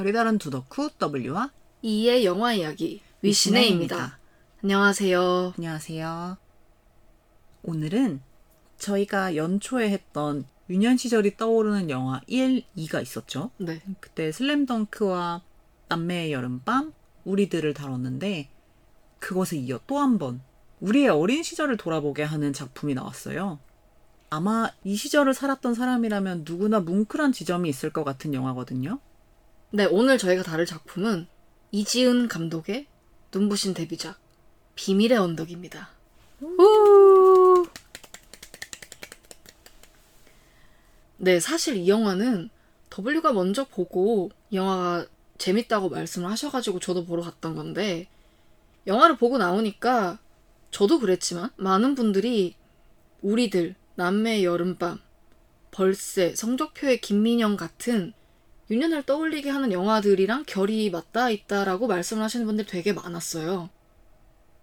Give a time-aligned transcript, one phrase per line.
[0.00, 1.50] 별이 다른 두덕후 W와
[1.82, 4.18] 이의 영화 이야기 위시네입니다.
[4.62, 5.52] 안녕하세요.
[5.58, 6.38] 안녕하세요.
[7.64, 8.22] 오늘은
[8.78, 13.50] 저희가 연초에 했던 유년 시절이 떠오르는 영화 1, 2가 있었죠.
[13.58, 13.82] 네.
[14.00, 15.42] 그때 슬램덩크와
[15.88, 16.94] 남매의 여름밤,
[17.26, 18.48] 우리들을 다뤘는데
[19.18, 20.40] 그것에 이어 또 한 번
[20.80, 23.58] 우리의 어린 시절을 돌아보게 하는 작품이 나왔어요.
[24.30, 28.98] 아마 이 시절을 살았던 사람이라면 누구나 뭉클한 지점이 있을 것 같은 영화거든요.
[29.72, 31.28] 네, 오늘 저희가 다룰 작품은
[31.70, 32.86] 이지은 감독의
[33.32, 34.18] 눈부신 데뷔작
[34.74, 35.90] 비밀의 언덕입니다.
[36.40, 37.66] 우!
[41.18, 42.50] 네, 사실 이 영화는
[42.90, 45.06] W가 먼저 보고 이 영화가
[45.38, 48.08] 재밌다고 말씀을 하셔가지고 저도 보러 갔던 건데
[48.88, 50.18] 영화를 보고 나오니까
[50.72, 52.56] 저도 그랬지만 많은 분들이
[53.22, 54.98] 우리들, 남매의 여름밤,
[55.70, 58.14] 벌새, 성적표의 김민영 같은
[58.70, 63.68] 유년을 떠올리게 하는 영화들이랑 결이 맞닿아 있다라고 말씀을 하시는 분들이 되게 많았어요.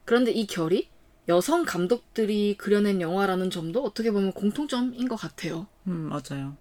[0.06, 0.90] 그런데 이 결이
[1.28, 5.68] 여성 감독들이 그려낸 영화라는 점도 어떻게 보면 공통점인 것 같아요.
[5.88, 6.56] 음, 맞아요.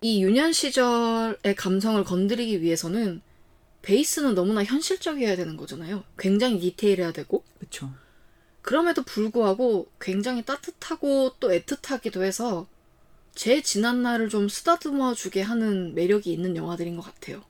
[0.00, 3.22] 이 유년 시절의 감성을 건드리기 위해서는
[3.82, 6.02] 베이스는 너무나 현실적이어야 되는 거잖아요.
[6.18, 7.44] 굉장히 디테일해야 되고.
[7.60, 7.90] 그쵸.
[8.60, 12.66] 그럼에도 불구하고 굉장히 따뜻하고 또 애틋하기도 해서
[13.34, 17.42] 제 지난 날을 좀 쓰다듬어 주게 하는 매력이 있는 영화들인 것 같아요.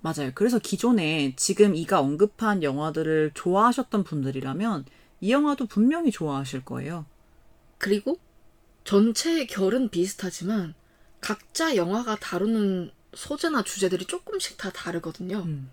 [0.00, 0.32] 맞아요.
[0.34, 4.86] 그래서 기존에 지금 이가 언급한 영화들을 좋아하셨던 분들이라면
[5.20, 7.04] 이 영화도 분명히 좋아하실 거예요.
[7.78, 8.18] 그리고
[8.84, 10.74] 전체의 결은 비슷하지만
[11.20, 15.42] 각자 영화가 다루는 소재나 주제들이 조금씩 다 다르거든요.
[15.46, 15.70] 음.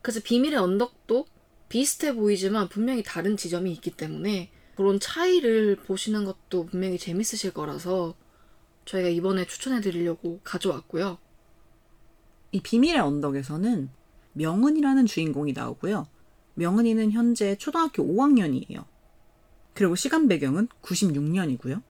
[0.00, 1.26] 그래서 비밀의 언덕도
[1.68, 8.14] 비슷해 보이지만 분명히 다른 지점이 있기 때문에 그런 차이를 보시는 것도 분명히 재밌으실 거라서
[8.86, 11.18] 저희가 이번에 추천해 드리려고 가져왔고요.
[12.52, 13.90] 이 비밀의 언덕에서는
[14.32, 16.06] 명은이라는 주인공이 나오고요.
[16.54, 18.84] 명은이는 현재 초등학교 5학년이에요.
[19.74, 21.82] 그리고 시간 배경은 96년이고요.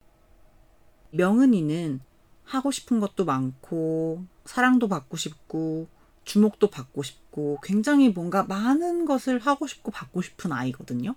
[1.12, 2.00] 명은이는
[2.44, 5.88] 하고 싶은 것도 많고 사랑도 받고 싶고
[6.24, 11.14] 주목도 받고 싶고 굉장히 뭔가 많은 것을 하고 싶고 받고 싶은 아이거든요.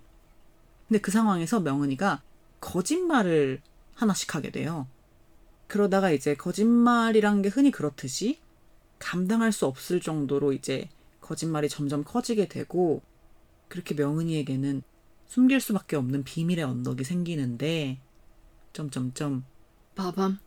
[0.86, 2.22] 근데 그 상황에서 명은이가
[2.60, 3.60] 거짓말을
[3.94, 4.86] 하나씩 하게 돼요.
[5.70, 8.40] 그러다가 이제 거짓말이란 게 흔히 그렇듯이
[8.98, 10.88] 감당할 수 없을 정도로 이제
[11.20, 13.02] 거짓말이 점점 커지게 되고
[13.68, 14.82] 그렇게 명은이에게는
[15.26, 18.00] 숨길 수밖에 없는 비밀의 언덕이 생기는데
[18.72, 19.44] 점점점
[19.94, 20.40] 바밤.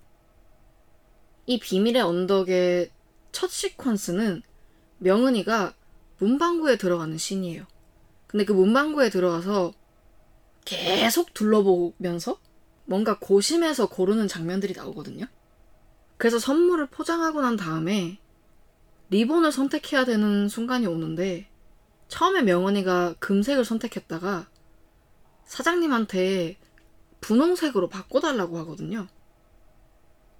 [1.45, 2.91] 이 비밀의 언덕의
[3.31, 4.41] 첫 시퀀스는
[4.97, 5.73] 명은이가
[6.17, 7.65] 문방구에 들어가는 씬이에요.
[8.27, 9.73] 근데 그 문방구에 들어가서
[10.65, 12.39] 계속 둘러보면서
[12.85, 15.25] 뭔가 고심해서 고르는 장면들이 나오거든요.
[16.17, 18.19] 그래서 선물을 포장하고 난 다음에
[19.09, 21.47] 리본을 선택해야 되는 순간이 오는데
[22.07, 24.47] 처음에 명언이가 금색을 선택했다가
[25.45, 26.57] 사장님한테
[27.21, 29.07] 분홍색으로 바꿔달라고 하거든요.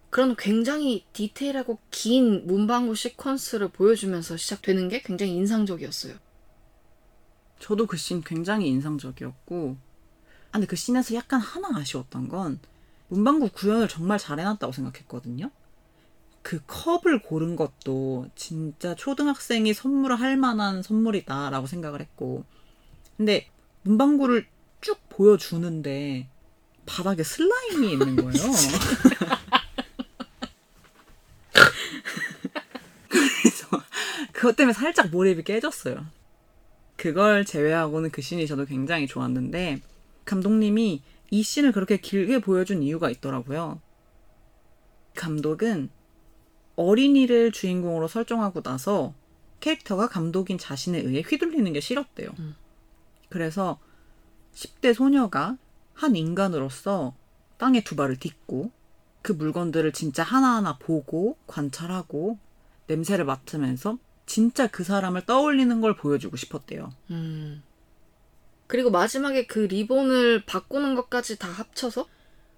[0.10, 6.16] 그런 굉장히 디테일하고 긴 문방구 시퀀스를 보여주면서 시작되는 게 굉장히 인상적이었어요.
[7.60, 9.78] 저도 그씬 굉장히 인상적이었고
[10.54, 12.60] 아, 근데 그 씬에서 약간 하나 아쉬웠던 건
[13.08, 15.50] 문방구 구현을 정말 잘 해놨다고 생각했거든요.
[16.44, 22.44] 그 컵을 고른 것도 진짜 초등학생이 선물을 할 만한 선물이다라고 생각을 했고
[23.18, 23.48] 근데
[23.82, 24.46] 문방구를
[24.82, 26.28] 쭉 보여주는데
[26.86, 28.34] 바닥에 슬라임이 있는 거예요.
[33.10, 33.84] 그래서
[34.32, 36.06] 그것 때문에 살짝 몰입이 깨졌어요.
[36.96, 39.82] 그걸 제외하고는 그 씬이 저도 굉장히 좋았는데
[40.26, 41.02] 감독님이
[41.32, 43.82] 이 씬을 그렇게 길게 보여준 이유가 있더라고요.
[45.16, 45.90] 감독은
[46.76, 49.14] 어린이를 주인공으로 설정하고 나서
[49.60, 52.30] 캐릭터가 감독인 자신에 의해 휘둘리는 게 싫었대요.
[52.40, 52.56] 음.
[53.30, 53.80] 그래서
[54.54, 55.58] 10대 소녀가
[55.94, 57.16] 한 인간으로서
[57.58, 58.72] 땅에 두 발을 딛고
[59.22, 62.38] 그 물건들을 진짜 하나하나 보고 관찰하고
[62.88, 66.92] 냄새를 맡으면서 진짜 그 사람을 떠올리는 걸 보여주고 싶었대요.
[67.12, 67.64] 음.
[68.74, 72.08] 그리고 마지막에 그 리본을 바꾸는 것까지 다 합쳐서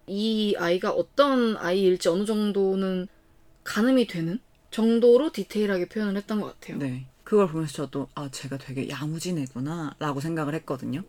[0.08, 3.10] 이 아이가 어떤 아이일지 어느 정도는
[3.66, 4.40] 가늠이 되는
[4.72, 6.78] 정도로 디테일하게 표현을 했던 것 같아요.
[6.78, 7.06] 네.
[7.26, 11.04] 그걸 보면서 저도 아 제가 되게 야무진 애구나 라고 생각을 했거든요.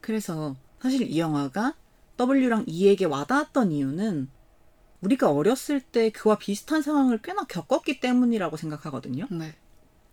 [0.00, 1.74] 그래서 사실 이 영화가
[2.16, 4.30] W랑 E에게 와닿았던 이유는
[5.02, 9.26] 우리가 어렸을 때 그와 비슷한 상황을 꽤나 겪었기 때문이라고 생각하거든요.
[9.30, 9.54] 네.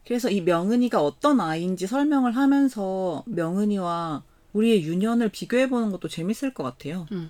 [0.05, 4.23] 그래서 이 명은이가 어떤 아이인지 설명을 하면서 명은이와
[4.53, 7.07] 우리의 유년을 비교해 보는 것도 재밌을 것 같아요.
[7.11, 7.29] 음.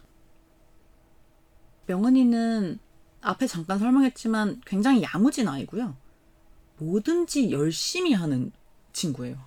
[1.88, 2.80] 명은이는
[3.22, 5.96] 앞에 잠깐 설명했지만 굉장히 야무진 아이고요.
[6.78, 8.52] 뭐든지 열심히 하는
[8.94, 9.38] 친구예요.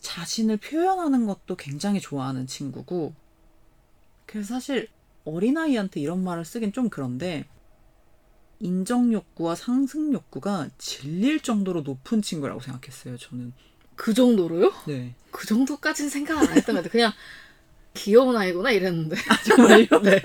[0.00, 3.14] 자신을 표현하는 것도 굉장히 좋아하는 친구고,
[4.26, 4.88] 그래서 사실
[5.24, 7.46] 어린아이한테 이런 말을 쓰긴 좀 그런데,
[8.62, 13.52] 인정 욕구와 상승 욕구가 질릴 정도로 높은 친구라고 생각했어요, 저는.
[13.96, 14.72] 그 정도로요?
[14.86, 15.14] 네.
[15.32, 16.90] 그 정도까지는 생각 안 했던 것 같아요.
[16.90, 17.12] 그냥
[17.94, 19.16] 귀여운 아이구나 이랬는데.
[19.44, 19.86] 정말요?
[20.02, 20.22] 네.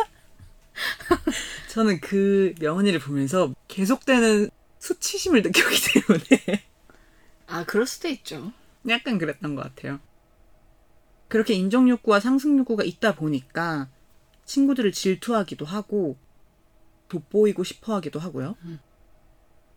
[1.70, 6.64] 저는 그 명은이를 보면서 계속되는 수치심을 느꼈기 때문에
[7.48, 8.54] 아, 그럴 수도 있죠.
[8.88, 10.00] 약간 그랬던 것 같아요.
[11.28, 13.90] 그렇게 인정 욕구와 상승 욕구가 있다 보니까
[14.46, 16.18] 친구들을 질투하기도 하고
[17.10, 18.56] 돋보이고 싶어 하기도 하고요.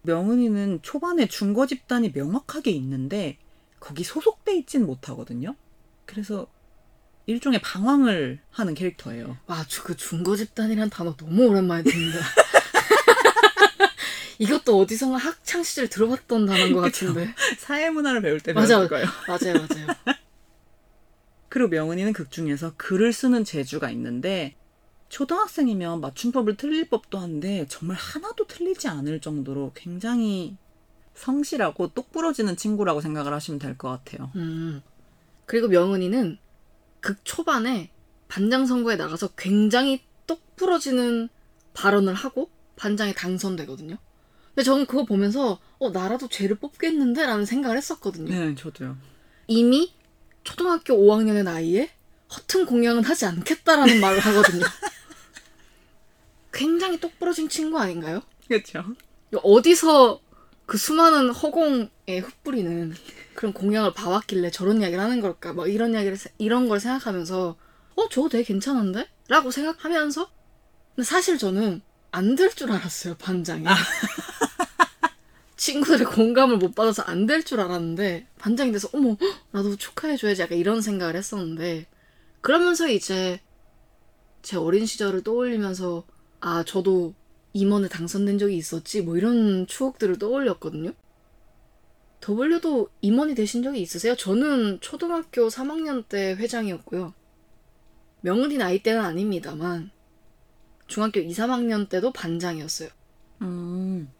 [0.02, 3.38] 명은이는 초반에 중거 집단이 명확하게 있는데
[3.78, 5.54] 거기 소속돼 있진 못하거든요.
[6.06, 6.46] 그래서
[7.26, 9.36] 일종의 방황을 하는 캐릭터예요.
[9.46, 12.18] 와, 주- 그 중고 집단이란 단어 너무 오랜만에 듣는다.
[14.38, 16.80] 이것도 어디선가 학창 시절 들어봤던 단어인 것.
[16.80, 17.34] 같은데.
[17.58, 19.06] 사회 문화를 배울 때 맞아, 배웠을 거예요.
[19.28, 19.86] 맞아요, 맞아요.
[21.50, 24.54] 그리고 명은이는 극 중에서 글을 쓰는 재주가 있는데
[25.10, 30.56] 초등학생이면 맞춤법을 틀릴 법도 한데 정말 하나도 틀리지 않을 정도로 굉장히
[31.14, 34.30] 성실하고 똑부러지는 친구라고 생각을 하시면 될 것 같아요.
[34.36, 34.80] 음.
[35.46, 36.38] 그리고 명은이는
[37.00, 37.90] 극 초반에
[38.28, 41.28] 반장 선거에 나가서 굉장히 똑 부러지는
[41.74, 43.96] 발언을 하고 반장에 당선되거든요.
[44.54, 48.32] 근데 저는 그거 보면서 어 나라도 쟤를 뽑겠는데 라는 생각을 했었거든요.
[48.32, 48.96] 네, 저도요.
[49.48, 49.92] 이미
[50.44, 51.90] 초등학교 5학년의 나이에
[52.32, 54.64] 허튼 공양은 하지 않겠다라는 말을 하거든요.
[56.52, 58.22] 굉장히 똑부러진 친구 아닌가요?
[58.48, 58.84] 그렇죠.
[59.42, 60.20] 어디서
[60.66, 62.94] 그 수많은 허공에 흩뿌리는
[63.34, 65.52] 그런 공양을 봐왔길래 저런 이야기를 하는 걸까?
[65.52, 67.56] 막 이런 이야기를 세- 이런 걸 생각하면서
[67.96, 69.08] 어 저거 되게 괜찮은데?
[69.28, 70.30] 라고 생각하면서
[70.96, 71.82] 근데 사실 저는
[72.12, 73.64] 안 될 줄 알았어요 반장이
[75.56, 80.58] 친구들의 공감을 못 받아서 안 될 줄 알았는데 반장이 돼서 어머 헉, 나도 축하해줘야지 약간
[80.58, 81.86] 이런 생각을 했었는데
[82.40, 83.40] 그러면서 이제
[84.42, 86.04] 제 어린 시절을 떠올리면서
[86.40, 87.14] 아 저도
[87.52, 90.92] 임원에 당선된 적이 있었지 뭐 이런 추억들을 떠올렸거든요.
[92.20, 94.14] W도 임원이 되신 적이 있으세요?
[94.14, 97.14] 저는 초등학교 3학년 때 회장이었고요.
[98.20, 99.90] 명은이 나이 때는 아닙니다만
[100.86, 102.90] 중학교 2, 3학년 때도 반장이었어요.
[103.42, 104.10] 음,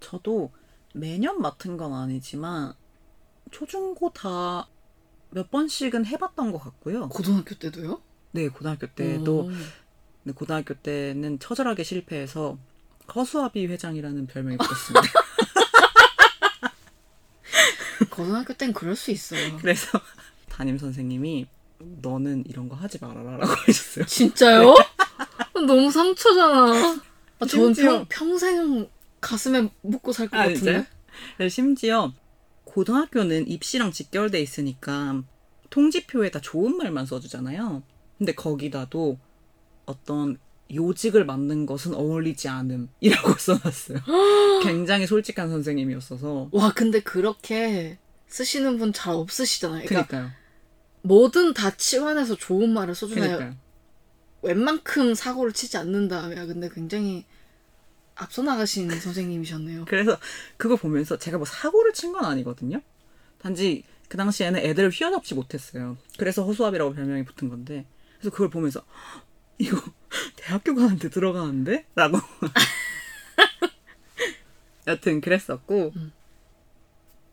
[0.00, 0.50] 저도
[0.94, 2.74] 매년 맡은 건 아니지만
[3.50, 4.68] 초중고 다
[5.30, 7.08] 몇 번씩은 해봤던 것 같고요.
[7.08, 8.02] 고등학교 때도요?
[8.32, 9.60] 네, 고등학교 때도 음.
[10.22, 12.58] 근데 고등학교 때는 처절하게 실패해서
[13.14, 15.02] 허수아비 회장이라는 별명이 붙었습니다.
[18.10, 19.56] 고등학교 땐 그럴 수 있어요.
[19.58, 20.00] 그래서
[20.48, 21.46] 담임 선생님이
[22.02, 24.04] 너는 이런 거 하지 말아라라고 하셨어요.
[24.06, 24.74] 진짜요?
[25.66, 27.00] 너무 상처잖아.
[27.40, 28.88] 아, 저는 심지어- 평, 평생
[29.20, 30.86] 가슴에 묻고 살것 아, 같은데.
[31.36, 32.12] 그래서 심지어
[32.64, 35.22] 고등학교는 입시랑 직결돼 있으니까
[35.70, 37.82] 통지표에다 좋은 말만 써주잖아요.
[38.18, 39.18] 근데 거기다도
[39.90, 40.38] 어떤
[40.72, 43.98] 요직을 맡는 것은 어울리지 않음이라고 써놨어요.
[44.62, 46.48] 굉장히 솔직한 선생님이었어서.
[46.52, 47.98] 와, 근데 그렇게
[48.28, 49.86] 쓰시는 분 잘 없으시잖아요.
[49.86, 50.30] 그러니까 그니까요.
[51.02, 53.38] 뭐든 다 치환해서 좋은 말을 써주나요?
[53.38, 53.56] 그니까요.
[54.42, 56.34] 웬만큼 사고를 치지 않는다.
[56.36, 57.24] 야, 근데 굉장히
[58.14, 59.86] 앞서 나가신 선생님이셨네요.
[59.88, 60.18] 그래서
[60.56, 62.80] 그거 보면서 제가 뭐 사고를 친 건 아니거든요.
[63.38, 65.96] 단지 그 당시에는 애들을 휘어잡지 못했어요.
[66.18, 67.86] 그래서 허수아비라고 별명이 붙은 건데.
[68.18, 69.24] 그래서 그걸 보면서 "헉,
[69.60, 69.80] 이거
[70.36, 71.86] 대학교 가는데 들어가는데?
[71.94, 72.18] 라고.
[74.86, 75.92] 여튼 그랬었고.
[75.94, 76.12] 음.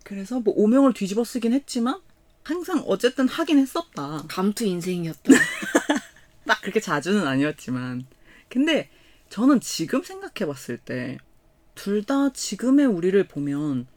[0.03, 2.00] 그래서 뭐 오명을 뒤집어 쓰긴 했지만
[2.43, 4.24] 항상 어쨌든 하긴 했었다.
[4.27, 5.24] 감투 인생이었다.
[6.48, 8.05] 딱 그렇게 자주는 아니었지만.
[8.50, 8.89] 근데
[9.29, 11.17] 저는 지금 생각해 봤을 때,
[11.75, 13.88] 둘 다 지금의 우리를 보면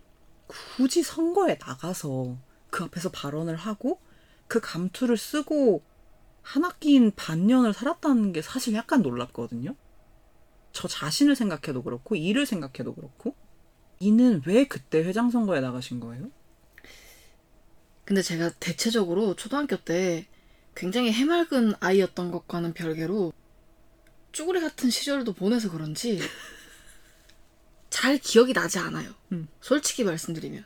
[0.48, 2.36] 굳이 선거에 나가서
[2.70, 4.00] 그 앞에서 발언을 하고
[4.48, 5.82] 그 감투를 쓰고
[6.42, 9.74] 한 학기인 반년을 살았다는 게 사실 약간 놀랍거든요.
[10.72, 13.34] 저 자신을 생각해도 그렇고, 이를 생각해도 그렇고,
[13.98, 16.30] 이는 왜 그때 회장 선거에 나가신 거예요?
[18.04, 20.26] 근데 제가 대체적으로 초등학교 때
[20.74, 23.32] 굉장히 해맑은 아이였던 것과는 별개로
[24.32, 26.20] 쭈구리 같은 시절도 보내서 그런지
[27.90, 29.10] 잘 기억이 나지 않아요.
[29.32, 29.48] 음.
[29.60, 30.64] 솔직히 말씀드리면.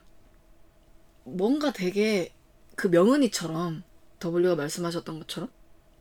[1.25, 2.33] 뭔가 되게
[2.77, 3.83] 그 명은이처럼
[4.23, 5.51] W가 말씀하셨던 것처럼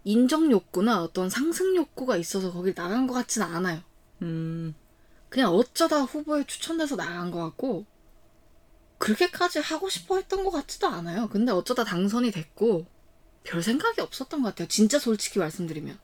[0.03, 3.81] 인정 욕구나 어떤 상승 욕구가 있어서 거길 나간 것 같지는 않아요.
[4.21, 4.75] 음,
[5.29, 7.85] 그냥 어쩌다 후보에 추천돼서 나간 것 같고
[8.97, 11.27] 그렇게까지 하고 싶어 했던 것 같지도 않아요.
[11.29, 12.85] 근데 어쩌다 당선이 됐고
[13.43, 14.67] 별 생각이 없었던 것 같아요.
[14.67, 15.99] 진짜 솔직히 말씀드리면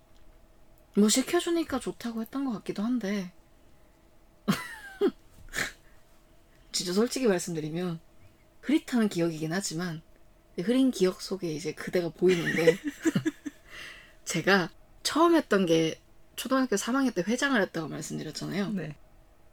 [0.95, 3.31] 뭐 시켜주니까 좋다고 했던 것 같기도 한데
[6.71, 7.99] 진짜 솔직히 말씀드리면
[8.61, 10.01] 흐릿한 기억이긴 하지만
[10.57, 12.77] 흐린 기억 속에 이제 그대가 보이는데
[14.29, 14.69] 제가
[15.01, 15.99] 처음 했던 게
[16.35, 18.69] 초등학교 3학년 때 회장을 했다고 말씀드렸잖아요.
[18.73, 18.95] 네.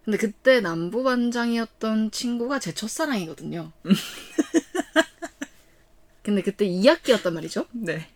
[0.04, 3.73] 근데 그때 남부 반장이었던 친구가 제 첫사랑이거든요.
[6.23, 7.64] 근데 그때 2학기였단 말이죠.
[7.73, 8.06] 네.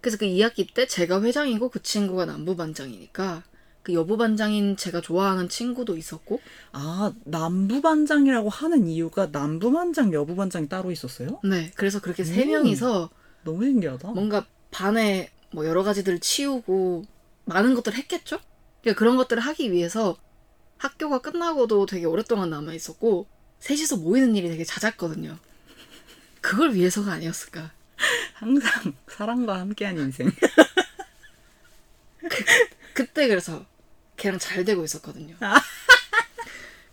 [0.00, 3.44] 그래서 그 2학기 때 제가 회장이고 그 친구가 남부 반장이니까
[3.84, 6.40] 그 여부 반장인 제가 좋아하는 친구도 있었고
[6.72, 11.38] 아, 남부 반장이라고 하는 이유가 남부 반장, 여부 반장이 따로 있었어요?
[11.44, 12.50] 네 그래서 그렇게 세 음.
[12.50, 13.10] 명이서
[13.44, 14.08] 너무 신기하다.
[14.08, 17.04] 뭔가 반에 뭐 여러 가지들을 치우고
[17.44, 18.40] 많은 것들을 했겠죠?
[18.80, 20.18] 그러니까 그런 것들을 하기 위해서
[20.78, 23.26] 학교가 끝나고도 되게 오랫동안 남아 있었고
[23.58, 25.38] 셋이서 모이는 일이 되게 잦았거든요.
[26.40, 27.72] 그걸 위해서가 아니었을까?
[28.34, 30.32] 항상 사랑과 함께한 인생.
[32.94, 33.66] 그때 그래서
[34.16, 35.36] 걔랑 잘 되고 있었거든요.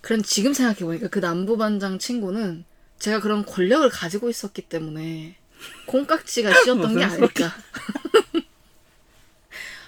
[0.01, 2.65] 그런 지금 생각해 보니까 그 남부 반장 친구는
[2.99, 5.37] 제가 그런 권력을 가지고 있었기 때문에
[5.85, 7.53] 콩깍지가 씌었던 게 아닐까.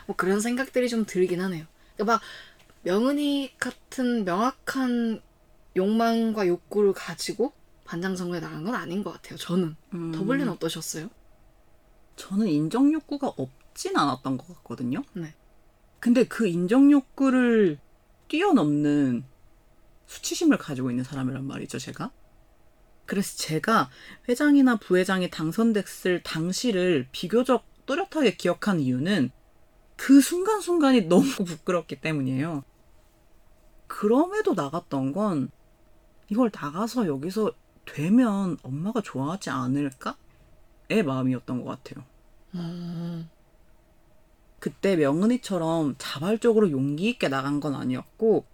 [0.10, 1.68] 뭐 그런 생각들이 좀 들긴 하네요.
[1.94, 2.22] 그러니까 막
[2.82, 5.22] 명은이 같은 명확한
[5.76, 7.54] 욕망과 욕구를 가지고
[7.86, 9.38] 반장 선거에 나간 건 아닌 것 같아요.
[9.38, 9.76] 저는.
[9.94, 11.12] 음, 더블리는 어떠셨어요?
[12.16, 15.04] 저는 인정 욕구가 없진 않았던 것 같거든요.
[15.14, 15.36] 네.
[16.00, 17.78] 근데 그 인정 욕구를
[18.30, 19.24] 뛰어넘는
[20.08, 22.10] 수치심을 가지고 있는 사람이란 말이죠, 제가.
[23.06, 23.92] 그래서 제가
[24.28, 29.30] 회장이나 부회장이 당선됐을 당시를 비교적 또렷하게 기억한 이유는
[30.00, 32.64] 그 순간순간이 너무 부끄럽기 때문이에요.
[33.88, 35.52] 그럼에도 나갔던 건
[36.30, 37.52] 이걸 나가서 여기서
[37.86, 40.16] 되면 엄마가 좋아하지 않을까?
[40.88, 42.06] 의 마음이었던 것 같아요.
[42.56, 43.30] 음,
[44.60, 48.46] 그때 명은이처럼 자발적으로 용기 있게 나간 건 아니었고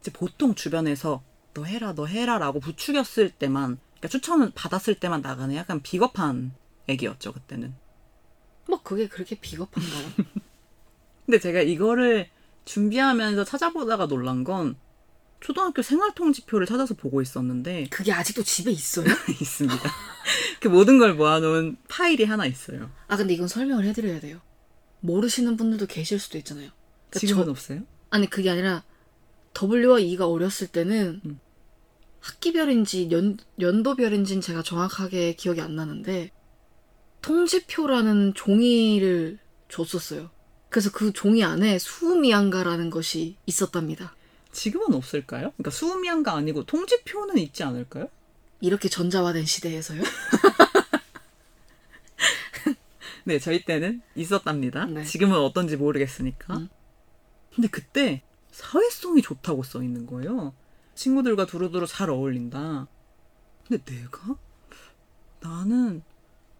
[0.00, 1.22] 이제 보통 주변에서
[1.54, 6.52] 너 해라 너 해라 라고 부추겼을 때만 그러니까 추천을 받았을 때만 나가는 약간 비겁한
[6.88, 7.74] 애기였죠 그때는.
[8.66, 10.08] 뭐 그게 그렇게 비겁한가요?
[11.28, 12.26] 근데 제가 이거를
[12.64, 14.76] 준비하면서 찾아보다가 놀란 건
[15.40, 19.04] 초등학교 생활통지표를 찾아서 보고 있었는데 그게 아직도 집에 있어요?
[19.28, 19.90] 있습니다.
[20.58, 22.90] 그 모든 걸 모아놓은 파일이 하나 있어요.
[23.08, 24.40] 아 근데 이건 설명을 해드려야 돼요.
[25.00, 26.70] 모르시는 분들도 계실 수도 있잖아요.
[27.10, 27.80] 그러니까 지금은 저- 없어요?
[28.08, 28.82] 아니 그게 아니라
[29.62, 31.40] W와 E가 어렸을 때는 음.
[32.20, 36.30] 학기별인지 연, 연도별인지는 제가 정확하게 기억이 안 나는데
[37.20, 40.30] 통지표라는 종이를 줬었어요.
[40.68, 44.14] 그래서 그 종이 안에 수미양가라는 것이 있었답니다.
[44.52, 45.52] 지금은 없을까요?
[45.56, 48.08] 그러니까 수음이한가 아니고 통지표는 있지 않을까요?
[48.60, 50.02] 이렇게 전자화된 시대에서요?
[53.24, 54.86] 네, 저희 때는 있었답니다.
[54.86, 55.04] 네.
[55.04, 56.56] 지금은 어떤지 모르겠으니까.
[56.56, 56.68] 음.
[57.54, 60.54] 근데 그때 사회성이 좋다고 써 있는 거예요.
[60.94, 62.88] 친구들과 두루두루 잘 어울린다.
[63.66, 64.36] 근데 내가
[65.40, 66.02] 나는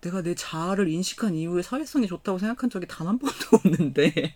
[0.01, 4.35] 내가 내 자아를 인식한 이후에 사회성이 좋다고 생각한 적이 단 한 번도 없는데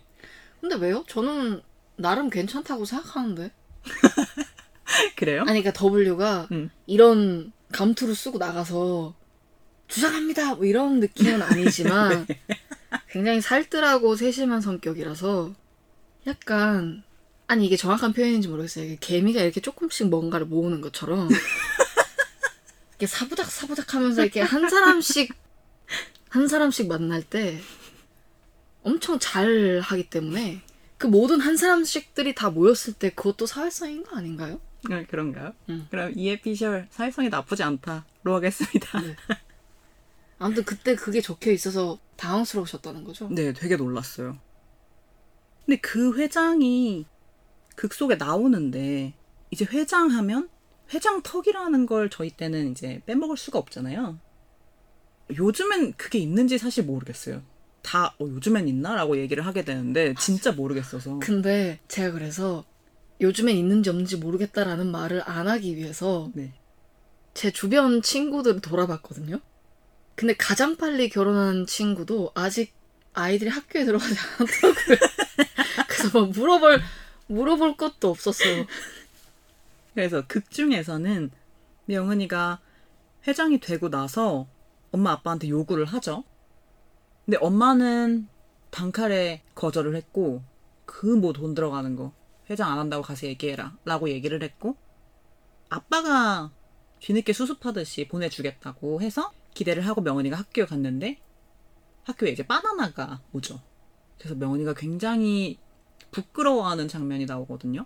[0.61, 1.03] 근데 왜요?
[1.07, 1.61] 저는
[1.95, 3.51] 나름 괜찮다고 생각하는데.
[5.15, 5.41] 그래요?
[5.47, 6.69] 아니 그러니까 W가 음.
[6.85, 9.13] 이런 감투를 쓰고 나가서
[9.87, 12.25] 주장합니다 뭐 이런 느낌은 아니지만
[13.09, 15.53] 굉장히 살뜰하고 세심한 성격이라서
[16.27, 17.03] 약간
[17.47, 18.95] 아니 이게 정확한 표현인지 모르겠어요.
[19.01, 21.27] 개미가 이렇게 조금씩 뭔가를 모으는 것처럼
[22.91, 25.33] 이렇게 사부작 사부작 하면서 이렇게 한 사람씩
[26.29, 27.59] 한 사람씩 만날 때
[28.83, 30.61] 엄청 잘 하기 때문에
[30.97, 34.59] 그 모든 한 사람씩들이 다 모였을 때 그것도 사회성인 거 아닌가요?
[34.89, 35.53] 네, 그런가요?
[35.69, 35.87] 음.
[35.89, 38.99] 그럼 이에피셜 사회성이 나쁘지 않다로 하겠습니다.
[39.01, 39.15] 네.
[40.39, 43.29] 아무튼 그때 그게 적혀 있어서 당황스러우셨다는 거죠?
[43.29, 44.37] 네, 되게 놀랐어요.
[45.65, 47.05] 근데 그 회장이
[47.75, 49.13] 극 속에 나오는데
[49.51, 50.49] 이제 회장하면
[50.93, 54.19] 회장턱이라는 걸 저희 때는 이제 빼먹을 수가 없잖아요.
[55.31, 57.41] 요즘엔 그게 있는지 사실 모르겠어요.
[57.81, 61.19] 다 어, 요즘엔 있나라고 얘기를 하게 되는데 진짜 모르겠어서.
[61.19, 62.65] 근데 제가 그래서
[63.21, 66.53] 요즘엔 있는지 없는지 모르겠다라는 말을 안 하기 위해서 네.
[67.33, 69.39] 제 주변 친구들을 돌아봤거든요.
[70.15, 72.73] 근데 가장 빨리 결혼한 친구도 아직
[73.13, 74.97] 아이들이 학교에 들어가지 않았더라고요.
[75.87, 76.81] 그래서 막 물어볼
[77.27, 78.65] 물어볼 것도 없었어요.
[79.93, 81.31] 그래서 극 중에서는
[81.85, 82.59] 명은이가
[83.27, 84.47] 회장이 되고 나서
[84.93, 86.23] 엄마 아빠한테 요구를 하죠.
[87.25, 88.27] 근데 엄마는
[88.71, 90.41] 단칼에 거절을 했고
[90.85, 92.13] 그 뭐 돈 들어가는 거
[92.49, 94.77] 회장 안 한다고 가서 얘기해라 라고 얘기를 했고
[95.69, 96.51] 아빠가
[96.99, 101.19] 뒤늦게 수습하듯이 보내주겠다고 해서 기대를 하고 명은이가 학교에 갔는데
[102.03, 103.61] 학교에 이제 바나나가 오죠.
[104.17, 105.57] 그래서 명은이가 굉장히
[106.11, 107.85] 부끄러워하는 장면이 나오거든요.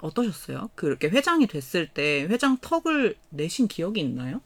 [0.00, 0.70] 어떠셨어요?
[0.74, 4.40] 그렇게 회장이 됐을 때 회장 턱을 내신 기억이 있나요?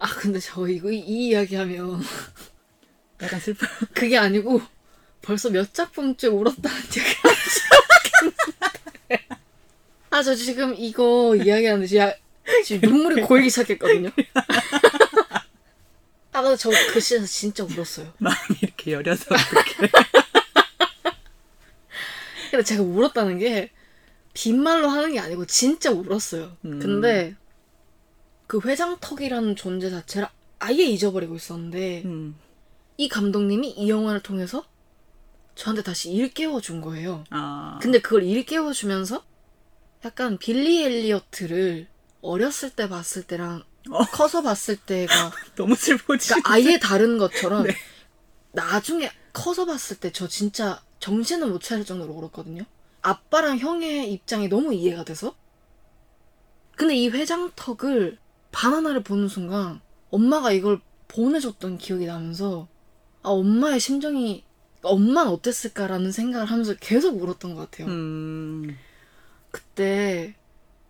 [0.00, 2.02] 아 근데 저 이거 이, 이 이야기하면
[3.22, 3.66] 약간 슬퍼.
[3.94, 4.60] 그게 아니고
[5.22, 7.16] 벌써 몇 작품째 울었다는 얘기
[10.08, 12.16] 아저 지금 이거 이야기하는데 진짜
[12.64, 14.10] 지금 눈물이 고이기 시작했거든요.
[16.32, 18.12] 아 근데 저그 시에서 진짜 울었어요.
[18.18, 19.90] 마음이 이렇게 여려서 어떻게?
[22.50, 23.70] 근데 제가 울었다는 게
[24.32, 26.56] 빈말로 하는 게 아니고 진짜 울었어요.
[26.64, 26.78] 음.
[26.80, 27.36] 근데
[28.50, 30.26] 그 회장턱이라는 존재 자체를
[30.58, 32.34] 아예 잊어버리고 있었는데 음.
[32.96, 34.64] 이 감독님이 이 영화를 통해서
[35.54, 37.22] 저한테 다시 일깨워 준 거예요.
[37.30, 37.78] 아.
[37.80, 39.22] 근데 그걸 일깨워 주면서
[40.04, 41.86] 약간 빌리 엘리어트를
[42.22, 44.04] 어렸을 때 봤을 때랑 어.
[44.06, 45.14] 커서 봤을 때가
[45.54, 46.30] 너무 슬퍼지.
[46.30, 47.76] 그러니까 아예 다른 것처럼 네.
[48.50, 52.64] 나중에 커서 봤을 때 저 진짜 정신을 못 차릴 정도로 울었거든요.
[53.02, 55.36] 아빠랑 형의 입장이 너무 이해가 돼서.
[56.74, 58.18] 근데 이 회장턱을
[58.52, 59.80] 바나나를 보는 순간
[60.10, 62.68] 엄마가 이걸 보내줬던 기억이 나면서
[63.22, 64.44] 아 엄마의 심정이
[64.82, 67.88] 엄마는 어땠을까라는 생각을 하면서 계속 울었던 것 같아요.
[67.88, 68.76] 음.
[69.50, 70.34] 그때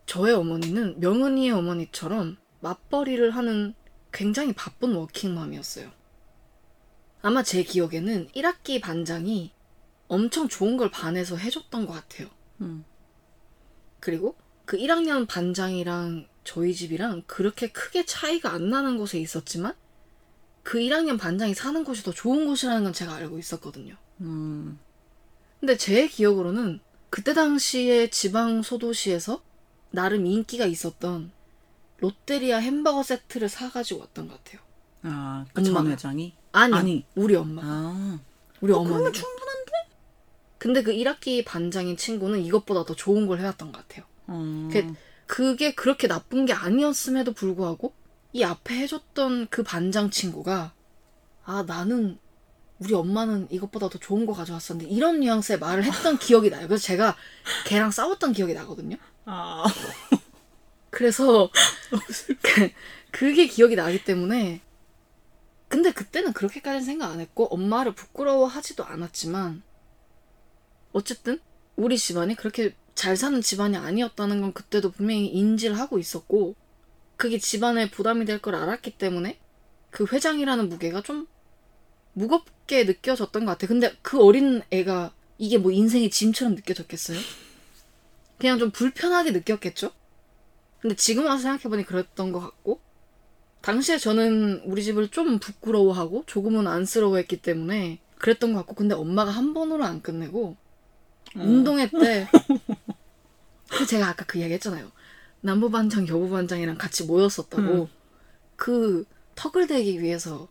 [0.06, 3.74] 저의 어머니는 명은이의 어머니처럼 맞벌이를 하는
[4.12, 5.90] 굉장히 바쁜 워킹맘이었어요.
[7.22, 9.52] 아마 제 기억에는 1학기 반장이
[10.08, 12.28] 엄청 좋은 걸 반에서 해줬던 것 같아요.
[12.60, 12.84] 음.
[14.00, 19.72] 그리고 그 1학년 반장이랑 저희 집이랑 그렇게 크게 차이가 안 나는 곳에 있었지만
[20.64, 23.94] 그 1학년 반장이 사는 곳이 더 좋은 곳이라는 건 제가 알고 있었거든요.
[24.20, 24.80] 음.
[25.60, 29.40] 근데 제 기억으로는 그때 당시에 지방 소도시에서
[29.92, 31.30] 나름 인기가 있었던
[31.98, 34.60] 롯데리아 햄버거 세트를 사가지고 왔던 것 같아요.
[35.04, 35.90] 아, 그전 엄마가.
[35.90, 36.34] 회장이?
[36.50, 37.06] 아니, 아니.
[37.14, 37.62] 우리 엄마.
[37.64, 38.20] 아.
[38.60, 38.82] 우리 어.
[38.82, 39.72] 그러면 충분한데?
[40.58, 44.04] 근데 그 1학기 반장인 친구는 이것보다 더 좋은 걸 해왔던 것 같아요.
[44.26, 44.68] 어.
[45.30, 47.94] 그- 그게 그렇게 나쁜 게 아니었음에도 불구하고
[48.32, 50.72] 이 앞에 해줬던 그 반장 친구가
[51.44, 52.18] 아 나는
[52.80, 56.66] 우리 엄마는 이것보다 더 좋은 거 가져왔었는데 이런 뉘앙스의 말을 했던 기억이 나요.
[56.66, 57.16] 그래서 제가
[57.66, 58.96] 걔랑 싸웠던 기억이 나거든요.
[59.24, 59.64] 아.
[60.90, 61.48] 그래서
[62.42, 62.70] 그-
[63.12, 64.60] 그게 기억이 나기 때문에
[65.68, 69.62] 근데 그때는 그렇게까지는 생각 안 했고 엄마를 부끄러워하지도 않았지만
[70.92, 71.38] 어쨌든
[71.76, 76.54] 우리 집안이 그렇게 잘 사는 집안이 아니었다는 건 그때도 분명히 인지를 하고 있었고
[77.16, 79.38] 그게 집안에 부담이 될 걸 알았기 때문에
[79.90, 81.26] 그 회장이라는 무게가 좀
[82.12, 83.66] 무겁게 느껴졌던 것 같아.
[83.68, 87.18] 근데 그 어린 애가 이게 뭐 인생의 짐처럼 느껴졌겠어요?
[88.38, 89.92] 그냥 좀 불편하게 느꼈겠죠?
[90.82, 92.80] 근데 지금 와서 생각해보니 그랬던 것 같고
[93.62, 99.54] 당시에 저는 우리 집을 좀 부끄러워하고 조금은 안쓰러워했기 때문에 그랬던 것 같고 근데 엄마가 한
[99.54, 100.58] 번으로 안 끝내고
[101.36, 102.26] 운동회 때그
[103.86, 104.90] 제가 아까 그 이야기 했잖아요
[105.40, 107.86] 남부 반장 여부 반장이랑 같이 모였었다고 음.
[108.56, 109.04] 그
[109.34, 110.48] 턱을 대기 위해서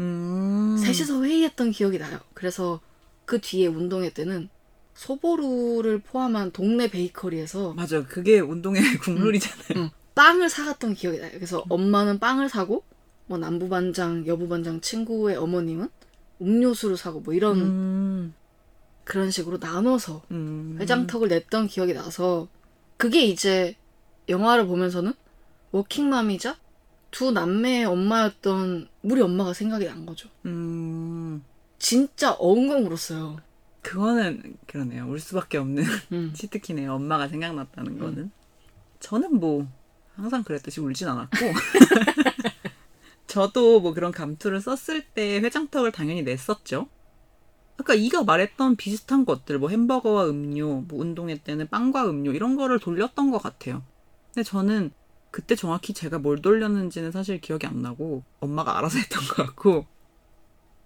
[0.00, 0.76] 음.
[0.78, 2.80] 셋이서 회의했던 기억이 나요 그래서
[3.24, 4.48] 그 뒤에 운동회 때는
[4.94, 8.04] 소보루를 포함한 동네 베이커리에서 맞아.
[8.06, 9.84] 그게 운동의 국룰이잖아요.
[9.84, 9.90] 응.
[10.14, 11.30] 빵을 사갔던 기억이 나요.
[11.32, 12.84] 그래서 엄마는 빵을 사고
[13.26, 15.88] 뭐 남부 반장, 여부 반장 친구의 어머님은
[16.40, 18.34] 음료수를 사고 뭐 이런 음.
[19.04, 20.76] 그런 식으로 나눠서 음.
[20.80, 22.48] 회장턱을 냈던 기억이 나서
[22.96, 23.76] 그게 이제
[24.28, 25.12] 영화를 보면서는
[25.72, 26.56] 워킹맘이자
[27.10, 30.28] 두 남매의 엄마였던 우리 엄마가 생각이 난 거죠.
[30.46, 31.42] 음.
[31.78, 33.38] 진짜 엉엉 울었어요.
[33.82, 35.06] 그거는 그러네요.
[35.08, 36.32] 울 수밖에 없는 음.
[36.34, 36.94] 치트키네요.
[36.94, 38.30] 엄마가 생각났다는 거는.
[39.00, 39.66] 저는 뭐
[40.14, 41.36] 항상 그랬듯이 울진 않았고
[43.26, 46.88] 저도 뭐 그런 감투를 썼을 때 회장턱을 당연히 냈었죠.
[47.82, 52.78] 아까 이가 말했던 비슷한 것들 뭐 햄버거와 음료, 뭐 운동회 때는 빵과 음료 이런 거를
[52.78, 53.82] 돌렸던 것 같아요.
[54.32, 54.92] 근데 저는
[55.32, 59.86] 그때 정확히 제가 뭘 돌렸는지는 사실 기억이 안 나고 엄마가 알아서 했던 것 같고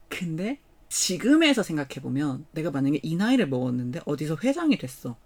[0.09, 5.17] 근데 지금에서 생각해 보면 내가 만약에 이 나이를 먹었는데 어디서 회장이 됐어.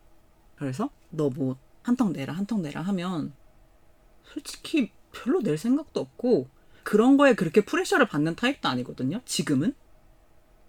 [0.56, 3.32] 그래서 너 뭐 한턱 내라 한턱 내라 하면
[4.24, 6.48] 솔직히 별로 낼 생각도 없고
[6.82, 9.20] 그런 거에 그렇게 프레셔를 받는 타입도 아니거든요.
[9.24, 9.74] 지금은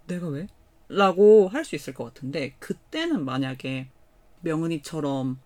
[0.07, 0.47] 내가 왜?
[0.93, 3.87] 라고 할 수 있을 것 같은데 그때는 만약에
[4.41, 5.39] 명은이처럼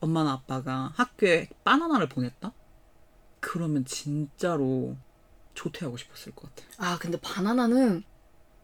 [0.00, 2.52] 엄마나 아빠가 학교에 바나나를 보냈다?
[3.40, 4.96] 그러면 진짜로
[5.54, 6.68] 조퇴하고 싶었을 것 같아요.
[6.78, 8.02] 아 근데 바나나는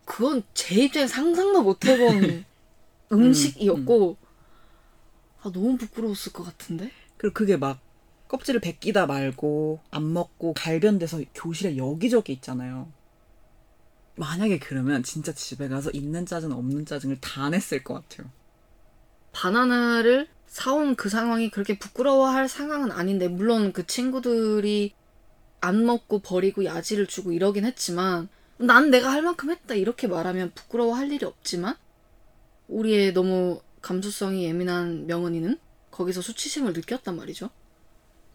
[0.04, 2.44] 그건 제 입장에 상상도 못 해본
[3.12, 4.16] 음식이었고
[5.42, 7.78] 아 너무 부끄러웠을 것 같은데 그리고 그게 막
[8.28, 12.90] 껍질을 벗기다 말고 안 먹고 갈변돼서 교실에 여기저기 있잖아요.
[14.16, 18.30] 만약에 그러면 진짜 집에 가서 있는 짜증 없는 짜증을 다 냈을 것 같아요.
[19.32, 24.94] 바나나를 사온 그 상황이 그렇게 부끄러워할 상황은 아닌데 물론 그 친구들이
[25.60, 31.10] 안 먹고 버리고 야지를 주고 이러긴 했지만 난 내가 할 만큼 했다 이렇게 말하면 부끄러워할
[31.10, 31.74] 일이 없지만
[32.68, 35.58] 우리의 너무 감수성이 예민한 명은이는
[35.90, 37.50] 거기서 수치심을 느꼈단 말이죠.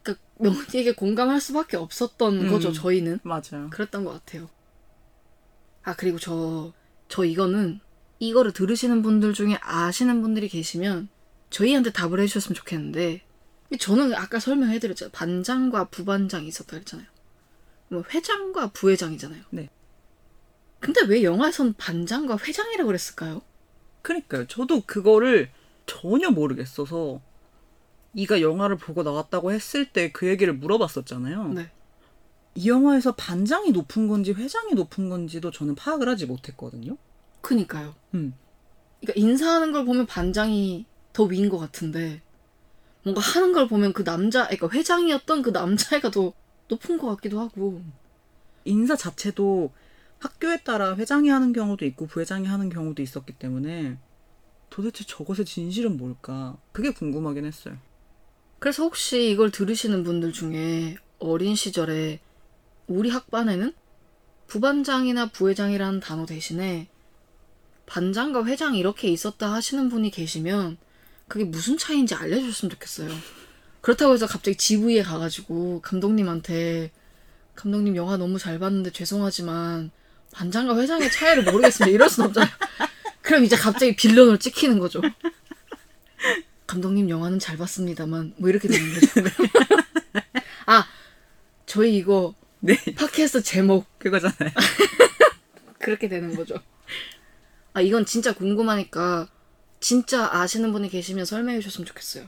[0.04, 2.50] 그러니까 명은이에게 공감할 수밖에 없었던 음.
[2.50, 3.70] 거죠 저희는 맞아요.
[3.70, 4.50] 그랬던 것 같아요.
[5.84, 6.74] 아 그리고 저
[7.10, 7.80] 저 이거는
[8.20, 11.10] 이거를 들으시는 분들 중에 아시는 분들이 계시면
[11.50, 13.22] 저희한테 답을 해주셨으면 좋겠는데
[13.80, 15.12] 저는 아까 설명해드렸잖아요.
[15.12, 17.08] 반장과 부반장이 있었다 그랬잖아요.
[17.90, 19.44] 뭐 회장과 부회장이잖아요.
[19.50, 19.70] 네.
[20.80, 23.42] 근데 왜 영화에선 반장과 회장이라고 그랬을까요?
[24.02, 24.48] 그러니까요.
[24.48, 25.50] 저도 그거를
[25.86, 27.22] 전혀 모르겠어서
[28.14, 31.54] 이가 영화를 보고 나왔다고 했을 때 그 얘기를 물어봤었잖아요.
[31.54, 31.72] 네.
[32.60, 36.98] 이 영화에서 반장이 높은 건지 회장이 높은 건지도 저는 파악을 하지 못했거든요.
[37.40, 37.96] 그니까요.
[38.14, 38.34] 음.
[39.00, 42.22] 그러니까 인사하는 걸 보면 반장이 더 위인 것 같은데
[43.04, 46.34] 뭔가 하는 걸 보면 그 남자, 그러니까 회장이었던 그 남자애가 더
[46.68, 47.82] 높은 것 같기도 하고.
[48.66, 49.72] 인사 자체도
[50.20, 53.98] 학교에 따라 회장이 하는 경우도 있고 부회장이 하는 경우도 있었기 때문에
[54.70, 56.58] 도대체 저것의 진실은 뭘까?
[56.74, 57.78] 그게 궁금하긴 했어요.
[58.60, 62.20] 그래서 혹시 이걸 들으시는 분들 중에 어린 시절에
[62.90, 63.72] 우리 학반에는
[64.48, 66.90] 부반장이나 부회장이라는 단어 대신에
[67.86, 70.78] 반장과 회장 이렇게 있었다 하시는 분이 계시면
[71.28, 73.10] 그게 무슨 차이인지 알려줬으면 좋겠어요.
[73.82, 76.92] 그렇다고 해서 갑자기 GV에 가가지고 감독님한테
[77.56, 79.92] 감독님 영화 너무 잘 봤는데 죄송하지만
[80.32, 81.94] 반장과 회장의 차이를 모르겠습니다.
[81.94, 82.50] 이럴 순 없잖아요.
[83.22, 85.02] 그럼 이제 갑자기 빌런으로 찍히는 거죠.
[86.66, 89.08] 감독님 영화는 잘 봤습니다만 뭐 이렇게 되는 거죠.
[90.66, 90.88] 아
[91.68, 94.52] 저희 이거 네, 팟캐스트 제목 그거잖아요.
[95.80, 96.56] 그렇게 되는 거죠.
[97.74, 99.28] 아 이건 진짜 궁금하니까
[99.80, 102.28] 진짜 아시는 분이 계시면 설명해 주셨으면 좋겠어요.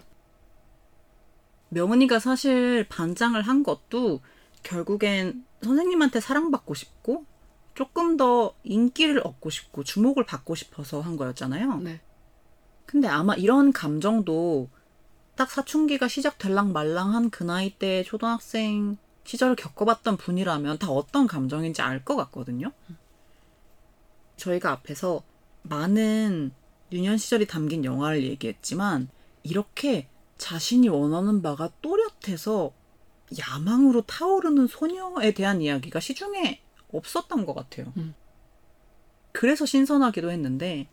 [1.70, 4.22] 명은이가 사실 반장을 한 것도
[4.64, 7.26] 결국엔 선생님한테 사랑받고 싶고
[7.74, 11.78] 조금 더 인기를 얻고 싶고 주목을 받고 싶어서 한 거였잖아요.
[11.78, 12.02] 네.
[12.86, 14.70] 근데 아마 이런 감정도
[15.36, 22.04] 딱 사춘기가 시작될랑 말랑한 그 나이 때 초등학생 시절을 겪어봤던 분이라면 다 어떤 감정인지 알
[22.04, 22.72] 것 같거든요.
[24.38, 25.24] 저희가 앞에서
[25.64, 26.52] 많은
[26.92, 29.08] 유년 시절이 담긴 영화를 얘기했지만
[29.44, 30.08] 이렇게
[30.38, 32.74] 자신이 원하는 바가 또렷해서
[33.38, 36.60] 야망으로 타오르는 소녀에 대한 이야기가 시중에
[36.92, 37.94] 없었던 것 같아요.
[37.98, 38.14] 음.
[39.32, 40.88] 그래서 신선하기도 했는데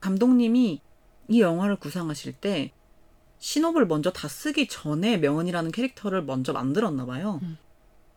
[0.00, 0.80] 감독님이
[1.28, 2.72] 이 영화를 구상하실 때
[3.38, 7.40] 신업을 먼저 다 쓰기 전에 명은이라는 캐릭터를 먼저 만들었나 봐요.
[7.42, 7.58] 음.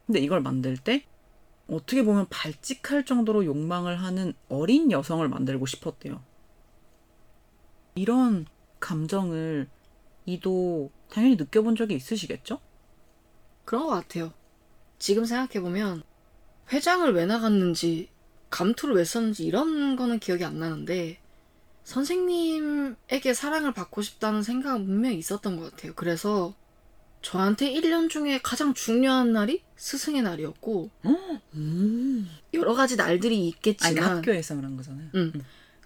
[0.09, 1.05] 근데 이걸 만들 때
[1.69, 6.19] 어떻게 보면 발칙할 정도로 욕망을 하는 어린 여성을 만들고 싶었대요.
[7.93, 8.47] 이런
[8.79, 9.69] 감정을
[10.25, 12.59] 이도 당연히 느껴본 적이 있으시겠죠?
[13.65, 14.33] 그런 것 같아요.
[14.97, 16.01] 지금 생각해보면
[16.73, 18.09] 회장을 왜 나갔는지
[18.49, 21.19] 감투를 왜 썼는지 이런 거는 기억이 안 나는데
[21.83, 25.93] 선생님에게 사랑을 받고 싶다는 생각은 분명히 있었던 것 같아요.
[25.93, 26.55] 그래서
[27.21, 30.89] 저한테 1년 중에 가장 중요한 날이 스승의 날이었고
[31.53, 32.29] 음.
[32.53, 35.09] 여러 가지 날들이 아니, 있겠지만 학교에서 그런 거잖아요.
[35.15, 35.33] 음,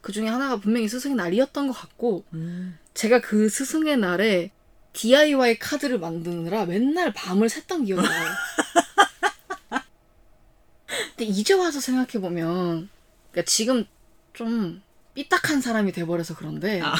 [0.02, 2.78] 그 중에 하나가 분명히 스승의 날이었던 것 같고 음.
[2.94, 4.52] 제가 그 스승의 날에
[4.94, 8.30] DIY 카드를 만드느라 맨날 밤을 샜던 기억이 나요.
[11.16, 12.90] 근데 이제 와서 생각해 보면,
[13.32, 13.86] 그러니까 지금
[14.34, 14.82] 좀
[15.16, 16.96] 삐딱한 사람이 돼버려서 그런데, 아.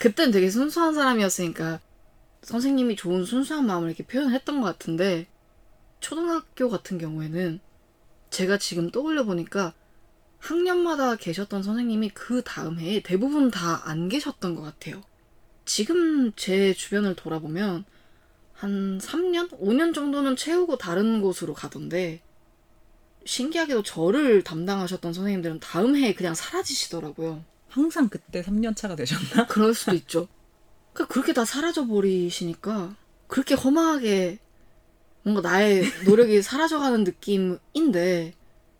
[0.00, 1.80] 그땐 되게 순수한 사람이었으니까,
[2.44, 5.26] 선생님이 좋은 순수한 마음을 이렇게 표현했던 것 같은데,
[6.00, 7.60] 초등학교 같은 경우에는,
[8.30, 9.74] 제가 지금 떠올려 보니까,
[10.38, 15.02] 학년마다 계셨던 선생님이 그 다음 해에 대부분 다 안 계셨던 것 같아요.
[15.64, 17.84] 지금 제 주변을 돌아보면
[18.52, 19.50] 한 3년?
[19.58, 22.20] 5년 정도는 채우고 다른 곳으로 가던데
[23.24, 27.42] 신기하게도 저를 담당하셨던 선생님들은 다음 해에 그냥 사라지시더라고요.
[27.68, 29.46] 항상 그때 3년 차가 되셨나?
[29.48, 30.28] 그럴 수도 있죠.
[30.94, 34.38] 그러니까 그렇게 다 사라져 버리시니까 그렇게 허망하게
[35.22, 38.34] 뭔가 나의 노력이 사라져가는 느낌인데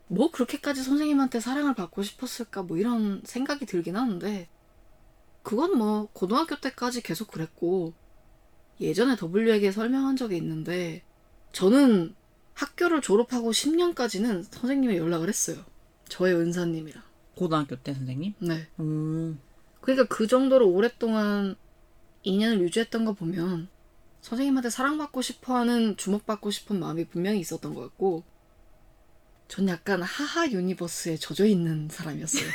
[0.07, 4.49] 뭐 그렇게까지 선생님한테 사랑을 받고 싶었을까 뭐 이런 생각이 들긴 하는데
[5.43, 7.93] 그건 뭐 고등학교 때까지 계속 그랬고
[8.81, 11.03] 예전에 W에게 설명한 적이 있는데
[11.53, 12.15] 저는
[12.55, 15.59] 학교를 졸업하고 10년까지는 선생님에 연락을 했어요.
[16.09, 17.03] 저의 은사님이랑.
[17.37, 18.35] 고등학교 때 선생님?
[18.39, 18.69] 네.
[18.79, 19.41] 음.
[19.81, 21.57] 그러니까 그 정도로 오랫동안
[22.25, 23.69] 인연을 유지했던 거 보면
[24.23, 28.25] 선생님한테 사랑받고 싶어 하는 주목받고 싶은 마음이 분명히 있었던 것 같고
[29.49, 32.45] 전 약간 하하 유니버스에 젖어 있는 사람이었어요.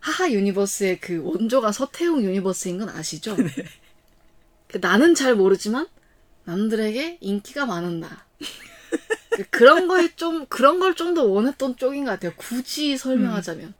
[0.00, 3.34] 하하 universe의 그 원조가 서태웅 universe인 건 아시죠?
[3.36, 3.48] 네.
[4.68, 5.88] 그 나는 잘 모르지만
[6.44, 8.24] 남들에게 인기가 많은 나.
[9.30, 12.32] 그 그런 거에 좀 그런 걸 좀 더 원했던 쪽인 것 같아요.
[12.36, 13.74] 굳이 설명하자면.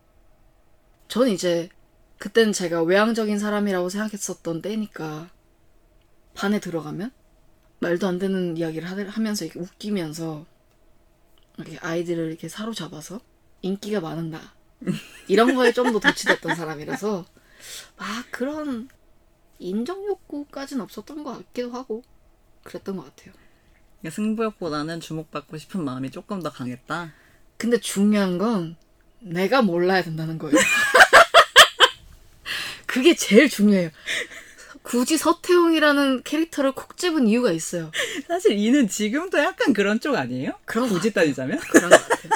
[1.09, 1.69] 전 이제
[2.19, 5.31] 그땐 제가 외향적인 사람이라고 생각했었던 때니까
[6.35, 7.11] 반에 들어가면
[7.81, 10.47] 말도 안 되는 이야기를 하- 하면서 이렇게 웃기면서
[11.59, 13.21] 이렇게 아이들을 이렇게 사로잡아서
[13.63, 14.41] 인기가 많은 나
[15.29, 17.25] 이런 거에 좀 더 도취됐던 사람이라서
[17.97, 18.89] 막 그런
[19.59, 22.03] 인정 욕구까지는 없었던 것 같기도 하고
[22.63, 23.33] 그랬던 것 같아요.
[24.01, 27.13] 그러니까 승부욕보다는 주목받고 싶은 마음이 조금 더 강했다.
[27.57, 28.77] 근데 중요한 건
[29.21, 30.57] 내가 몰라야 된다는 거예요.
[32.97, 33.91] 그게 제일 중요해요.
[34.81, 37.91] 굳이 서태웅이라는 캐릭터를 콕 집은 이유가 있어요.
[38.27, 40.53] 사실 이는 지금도 약간 그런 쪽 아니에요?
[40.65, 41.59] 그런 것 굳이 따지자면?
[41.59, 42.33] 그런 것 같아요.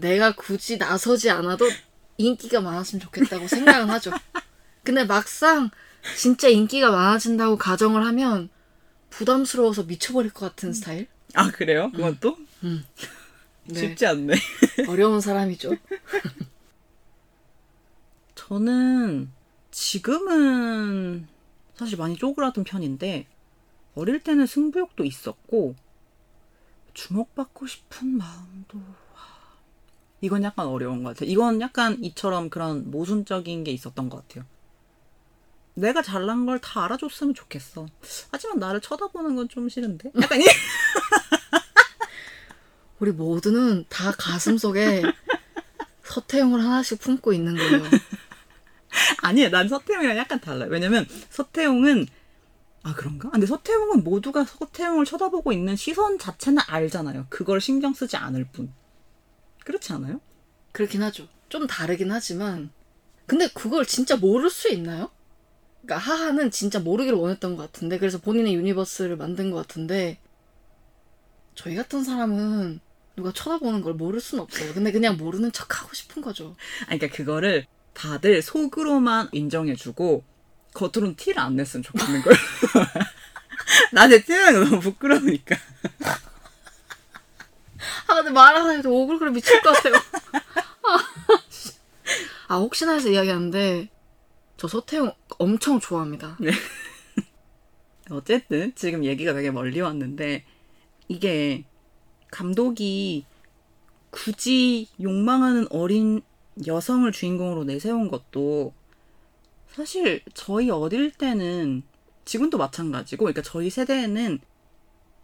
[0.00, 1.68] 내가 굳이 나서지 않아도
[2.16, 4.10] 인기가 많았으면 좋겠다고 생각은 하죠.
[4.82, 5.70] 근데 막상
[6.16, 8.48] 진짜 인기가 많아진다고 가정을 하면
[9.10, 11.06] 부담스러워서 미쳐버릴 것 같은 스타일?
[11.34, 11.92] 아 그래요?
[11.92, 13.78] 그건 또 네.
[13.78, 14.34] 쉽지 않네.
[14.88, 15.76] 어려운 사람이죠.
[18.34, 19.35] 저는
[19.76, 21.28] 지금은
[21.74, 23.26] 사실 많이 쪼그라든 편인데
[23.94, 25.74] 어릴 때는 승부욕도 있었고
[26.94, 29.20] 주목받고 싶은 마음도 와,
[30.22, 31.30] 이건 약간 어려운 것 같아요.
[31.30, 34.46] 이건 약간 이처럼 그런 모순적인 게 있었던 것 같아요.
[35.74, 37.86] 내가 잘난 걸 다 알아줬으면 좋겠어.
[38.32, 40.10] 하지만 나를 쳐다보는 건 좀 싫은데?
[40.22, 40.44] 약간 이
[42.98, 45.02] 우리 모두는 다 가슴 속에
[46.02, 47.82] 서태웅을 하나씩 품고 있는 거예요.
[49.22, 49.50] 아니에요.
[49.50, 50.68] 난 서태웅이랑 약간 달라요.
[50.70, 52.06] 왜냐면 서태웅은
[52.82, 53.30] 아 그런가?
[53.30, 57.26] 근데 서태웅은 모두가 서태웅을 쳐다보고 있는 시선 자체는 알잖아요.
[57.28, 58.72] 그걸 신경 쓰지 않을 뿐.
[59.64, 60.20] 그렇지 않아요?
[60.72, 61.28] 그렇긴 하죠.
[61.48, 62.70] 좀 다르긴 하지만
[63.26, 65.10] 근데 그걸 진짜 모를 수 있나요?
[65.82, 70.18] 그러니까 하하는 진짜 모르기를 원했던 것 같은데 그래서 본인의 universe를 만든 것 같은데
[71.54, 72.80] 저희 같은 사람은
[73.16, 74.74] 누가 쳐다보는 걸 모를 순 없어요.
[74.74, 76.54] 근데 그냥 모르는 척 하고 싶은 거죠.
[76.86, 80.22] 아니, 그러니까 그거를 다들 속으로만 인정해주고
[80.74, 82.38] 겉으로는 티를 안 냈으면 좋겠는 거예요.
[83.92, 85.56] 나한테 티내는 거 너무 부끄러우니까.
[88.08, 89.94] 아 근데 말 하나 해도 오글거려 미칠 것 같아요.
[92.48, 93.88] 아 혹시나 해서 이야기하는데
[94.58, 96.36] 저 서태웅 엄청 좋아합니다.
[98.10, 100.44] 어쨌든 지금 얘기가 되게 멀리 왔는데
[101.08, 101.64] 이게
[102.30, 103.24] 감독이
[104.10, 106.22] 굳이 욕망하는 어린
[106.66, 108.72] 여성을 주인공으로 내세운 것도
[109.68, 111.82] 사실 저희 어릴 때는
[112.24, 114.40] 지금도 마찬가지고 그러니까 저희 세대에는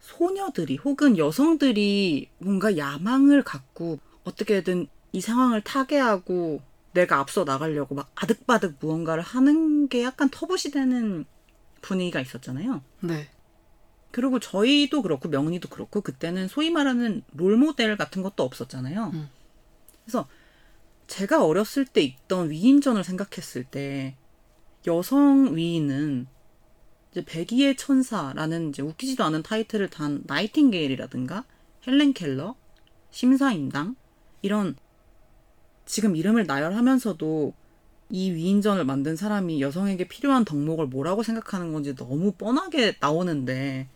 [0.01, 6.61] 소녀들이 혹은 여성들이 뭔가 야망을 갖고 어떻게든 이 상황을 타개하고
[6.93, 11.25] 내가 앞서 나가려고 막 아득바득 무언가를 하는 게 약간 터부시되는
[11.81, 12.83] 분위기가 있었잖아요.
[13.01, 13.29] 네.
[14.11, 19.11] 그리고 저희도 그렇고 명리도 그렇고 그때는 소위 말하는 롤모델 같은 것도 없었잖아요.
[19.15, 19.29] 음.
[20.05, 20.29] 그래서
[21.13, 24.17] 제가 어렸을 때 있던 위인전을 생각했을 때
[24.87, 26.27] 여성 위인은
[27.11, 31.45] 이제 백의의 천사라는 이제 웃기지도 않은 타이틀을 단 나이팅게일이라든가
[31.87, 32.57] 헬렌 켈러,
[33.11, 33.95] 심사임당
[34.41, 34.75] 이런
[35.85, 37.53] 지금 이름을 나열하면서도
[38.09, 43.87] 이 위인전을 만든 사람이 여성에게 필요한 덕목을 뭐라고 생각하는 건지 너무 뻔하게 나오는데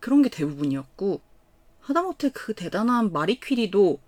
[0.00, 1.18] 그런 게 대부분이었고
[1.80, 4.00] 하다못해 그 대단한 마리 퀴리도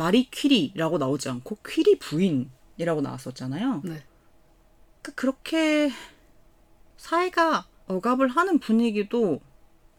[0.00, 3.82] 마리 퀴리라고 나오지 않고 퀴리 부인이라고 나왔었잖아요.
[3.84, 4.02] 네.
[5.02, 5.90] 그 그렇게
[6.96, 9.42] 사회가 억압을 하는 분위기도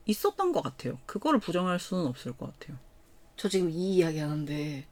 [0.07, 0.97] 있었던 것 같아요.
[1.05, 2.79] 그거를 부정할 수는 없을 것 같아요.
[3.37, 4.87] 저 지금 이 이야기 하는데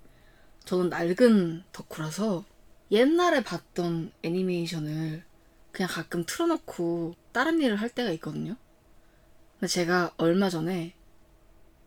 [0.65, 2.45] 저는 낡은 덕후라서
[2.91, 5.23] 옛날에 봤던 애니메이션을
[5.71, 8.55] 그냥 가끔 틀어놓고 다른 일을 할 때가 있거든요.
[9.53, 10.93] 근데 제가 얼마 전에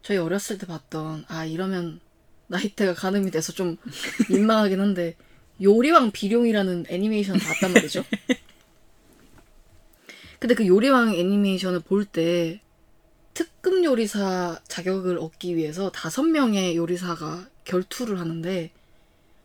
[0.02, 2.00] 저희 어렸을 때 봤던 아 이러면
[2.52, 3.76] 나이대가 가늠이 돼서 좀
[4.30, 5.16] 민망하긴 한데
[5.60, 8.04] 요리왕 비룡이라는 애니메이션을 봤단 말이죠.
[10.38, 12.60] 근데 그 요리왕 애니메이션을 볼 때
[13.34, 18.70] 특급 요리사 자격을 얻기 위해서 다섯 명의 요리사가 결투를 하는데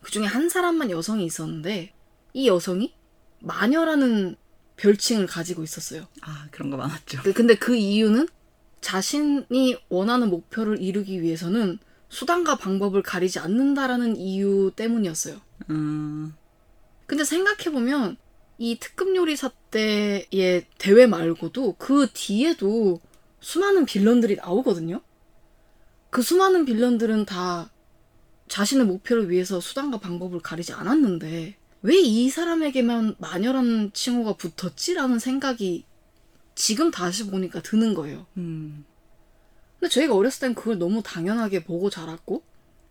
[0.01, 1.93] 그 중에 한 사람만 여성이 있었는데
[2.33, 2.93] 이 여성이
[3.39, 4.35] 마녀라는
[4.75, 6.07] 별칭을 가지고 있었어요.
[6.21, 7.21] 아 그런 거 많았죠.
[7.23, 8.27] 그- 근데 그 이유는
[8.81, 15.41] 자신이 원하는 목표를 이루기 위해서는 수단과 방법을 가리지 않는다라는 이유 때문이었어요.
[15.69, 16.33] 음,
[17.05, 18.17] 근데 생각해보면
[18.57, 22.99] 이 특급 요리사 때의 대회 말고도 그 뒤에도
[23.39, 25.01] 수많은 빌런들이 나오거든요?
[26.09, 27.71] 그 수많은 빌런들은 다
[28.47, 35.85] 자신의 목표를 위해서 수단과 방법을 가리지 않았는데 왜 이 사람에게만 마녀라는 칭호가 붙었지라는 생각이
[36.55, 38.25] 지금 다시 보니까 드는 거예요.
[38.37, 38.85] 음.
[39.79, 42.43] 근데 저희가 어렸을 땐 그걸 너무 당연하게 보고 자랐고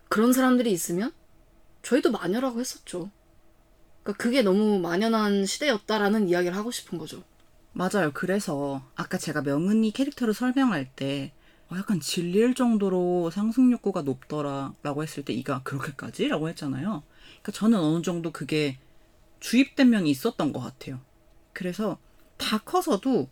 [0.09, 1.11] 그런 사람들이 있으면
[1.81, 3.11] 저희도 마녀라고 했었죠.
[4.03, 7.23] 그러니까 그게 너무 만연한 시대였다라는 이야기를 하고 싶은 거죠.
[7.73, 8.11] 맞아요.
[8.13, 11.33] 그래서 아까 제가 명은이 캐릭터를 설명할 때
[11.69, 17.03] 어, 약간 질릴 정도로 상승 욕구가 높더라라고 했을 때 이가 그렇게까지라고 했잖아요.
[17.41, 18.79] 그러니까 저는 어느 정도 그게
[19.41, 21.01] 주입된 면이 있었던 것 같아요.
[21.53, 21.99] 그래서
[22.37, 23.27] 다 커서도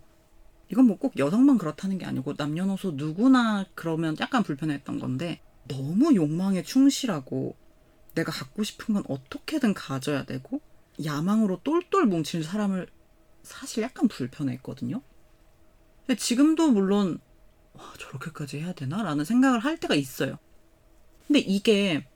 [0.70, 6.62] 이건 뭐 꼭 여성만 그렇다는 게 아니고 남녀노소 누구나 그러면 약간 불편했던 건데 너무 욕망에
[6.62, 7.56] 충실하고
[8.14, 10.60] 내가 갖고 싶은 건 어떻게든 가져야 되고
[11.04, 12.88] 야망으로 똘똘 뭉칠 사람을
[13.42, 15.02] 사실 약간 불편했거든요.
[16.06, 17.18] 근데 지금도 물론
[17.74, 20.38] 와, 저렇게까지 해야 되나 라는 생각을 할 때가 있어요.
[21.26, 22.06] 근데 이게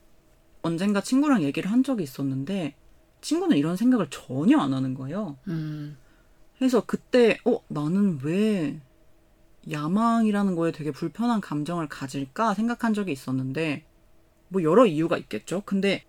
[0.62, 2.74] 언젠가 친구랑 얘기를 한 적이 있었는데
[3.20, 5.36] 친구는 이런 생각을 전혀 안 하는 거예요.
[5.48, 5.98] 음,
[6.60, 8.78] 그래서 그때 어 나는 왜
[9.70, 13.86] 야망이라는 거에 되게 불편한 감정을 가질까 생각한 적이 있었는데
[14.48, 15.62] 뭐 여러 이유가 있겠죠.
[15.64, 16.04] 근데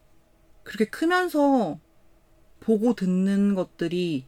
[0.63, 1.79] 그렇게 크면서
[2.59, 4.25] 보고 듣는 것들이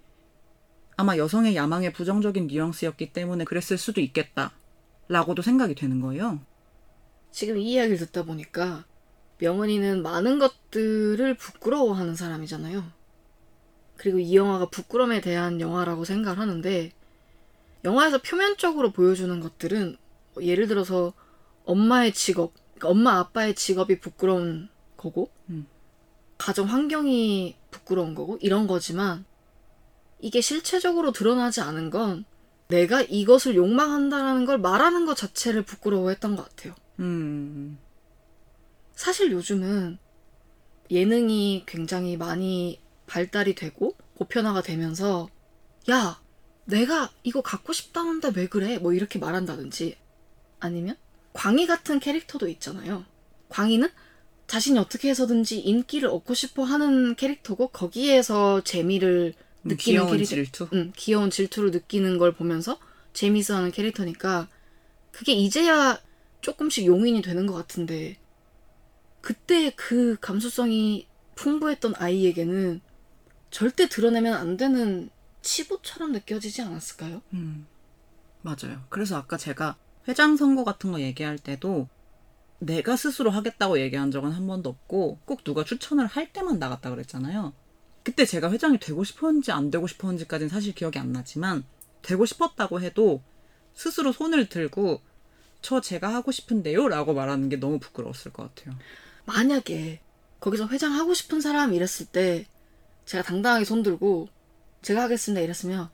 [0.96, 6.40] 아마 여성의 야망의 부정적인 뉘앙스였기 때문에 그랬을 수도 있겠다라고도 생각이 되는 거예요.
[7.32, 8.86] 지금 이 이야기를 듣다 보니까
[9.40, 13.03] 명은이는 많은 것들을 부끄러워하는 사람이잖아요.
[13.98, 16.92] 그리고 이 영화가 부끄럼에 대한 영화라고 생각을 하는데
[17.86, 19.98] 영화에서 표면적으로 보여주는 것들은
[20.34, 21.14] 뭐 예를 들어서
[21.66, 25.68] 엄마의 직업, 그러니까 엄마 아빠의 직업이 부끄러운 거고 음.
[26.38, 29.26] 가정 환경이 부끄러운 거고 이런 거지만
[30.20, 32.26] 이게 실체적으로 드러나지 않은 건
[32.70, 36.74] 내가 이것을 욕망한다라는 걸 말하는 것 자체를 부끄러워했던 것 같아요.
[37.00, 37.78] 음,
[38.94, 39.98] 사실 요즘은
[40.90, 45.30] 예능이 굉장히 많이 발달이 되고 보편화가 되면서
[45.90, 46.22] 야
[46.66, 48.78] 내가 이거 갖고 싶다는데 왜 그래?
[48.78, 49.98] 뭐 이렇게 말한다든지.
[50.60, 50.96] 아니면
[51.34, 53.06] 광희 같은 캐릭터도 있잖아요.
[53.50, 53.90] 광희는
[54.48, 60.68] 자신이 어떻게 해서든지 인기를 얻고 싶어 하는 캐릭터고 거기에서 재미를 느끼는 귀여운 캐릭터 질투.
[60.74, 62.78] 응, 귀여운 질투를 느끼는 걸 보면서
[63.14, 64.48] 재미있어하는 캐릭터니까
[65.12, 66.00] 그게 이제야
[66.42, 68.18] 조금씩 용인이 되는 것 같은데
[69.22, 72.82] 그때 그 감수성이 풍부했던 아이에게는
[73.54, 75.12] 절대 드러내면 안 되는
[75.44, 77.22] 치부처럼 느껴지지 않았을까요?
[77.34, 77.68] 음,
[78.42, 78.84] 맞아요.
[78.90, 81.88] 그래서 아까 제가 회장 선거 같은 거 얘기할 때도
[82.58, 87.54] 내가 스스로 하겠다고 얘기한 적은 한 번도 없고 꼭 누가 추천을 할 때만 나갔다 그랬잖아요.
[88.02, 91.64] 그때 제가 회장이 되고 싶었는지 안 되고 싶었는지까지는 사실 기억이 안 나지만
[92.02, 93.22] 되고 싶었다고 해도
[93.76, 95.00] 스스로 손을 들고
[95.62, 98.76] 저 제가 하고 싶은데요 라고 말하는 게 너무 부끄러웠을 것 같아요.
[99.26, 100.02] 만약에
[100.40, 102.48] 거기서 회장 하고 싶은 사람 이랬을 때
[103.06, 104.30] 제가 당당하게 손들고
[104.82, 105.90] 제가 하겠습니다 이랬으면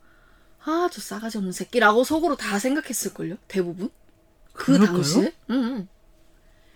[0.62, 3.90] 아 저 싸가지 없는 새끼라고 속으로 다 생각했을걸요 대부분
[4.52, 4.86] 그 그럴까요?
[4.96, 5.88] 당시에 응, 응.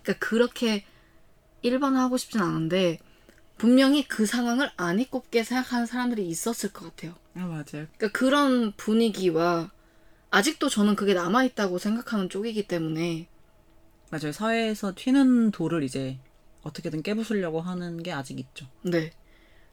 [0.03, 0.85] 그러니까 그렇게
[1.63, 2.99] 일반화하고 싶진 않은데
[3.59, 7.65] 분명히 그 상황을 안이 꼽게 생각하는 사람들이 있었을 것 같아요 아 맞아요.
[7.97, 9.71] 그러니까 그런 분위기와
[10.31, 13.29] 아직도 저는 그게 남아있다고 생각하는 쪽이기 때문에
[14.11, 14.33] 맞아요.
[14.33, 16.19] 사회에서 튀는 돌을 이제
[16.63, 18.67] 어떻게든 깨부수려고 하는 게 아직 있죠.
[18.83, 19.13] 네.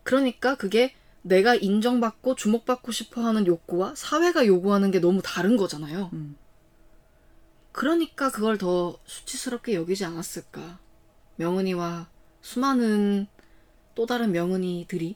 [0.04, 6.10] 그러니까 그게 내가 인정받고 주목받고 싶어 하는 욕구와 사회가 요구하는 게 너무 다른 거잖아요.
[6.14, 6.36] 음.
[7.72, 10.80] 그러니까 그걸 더 수치스럽게 여기지 않았을까.
[11.38, 12.10] 명은이와
[12.42, 13.28] 수많은
[13.96, 15.16] 또 다른 명은이들이.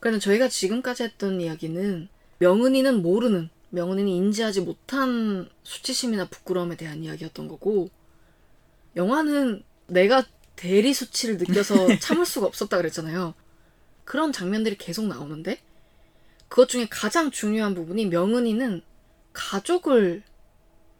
[0.00, 7.90] 그러니까 저희가 지금까지 했던 이야기는 명은이는 모르는, 명은이는 인지하지 못한 수치심이나 부끄러움에 대한 이야기였던 거고,
[8.96, 10.24] 영화는 내가
[10.56, 13.34] 대리 수치를 느껴서 참을 수가 없었다 그랬잖아요.
[14.04, 15.60] 그런 장면들이 계속 나오는데
[16.48, 18.82] 그것 중에 가장 중요한 부분이 명은이는
[19.32, 20.22] 가족을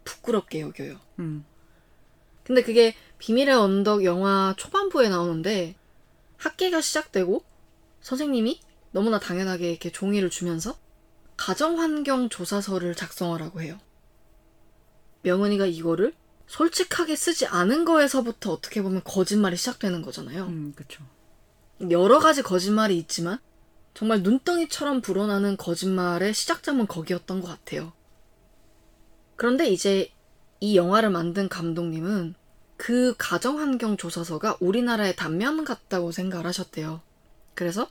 [0.05, 0.99] 부끄럽게 여겨요.
[1.21, 1.45] 음.
[2.43, 5.77] 근데 그게 비밀의 언덕 영화 초반부에 나오는데
[6.37, 7.43] 학기가 시작되고
[8.01, 8.61] 선생님이
[8.91, 10.77] 너무나 당연하게 이렇게 종이를 주면서
[11.37, 13.79] 가정환경 조사서를 작성하라고 해요.
[15.23, 16.15] 명은이가 이거를
[16.47, 20.45] 솔직하게 쓰지 않은 거에서부터 어떻게 보면 거짓말이 시작되는 거잖아요.
[20.47, 21.03] 음, 그쵸.
[21.91, 23.39] 여러 가지 거짓말이 있지만
[23.95, 27.93] 정말 눈덩이처럼 불어나는 거짓말의 시작점은 거기였던 것 같아요.
[29.37, 30.13] 그런데 이제
[30.61, 32.35] 이 영화를 만든 감독님은
[32.77, 37.01] 그 가정환경 조사서가 우리나라의 단면 같다고 생각을 하셨대요.
[37.55, 37.89] 그래서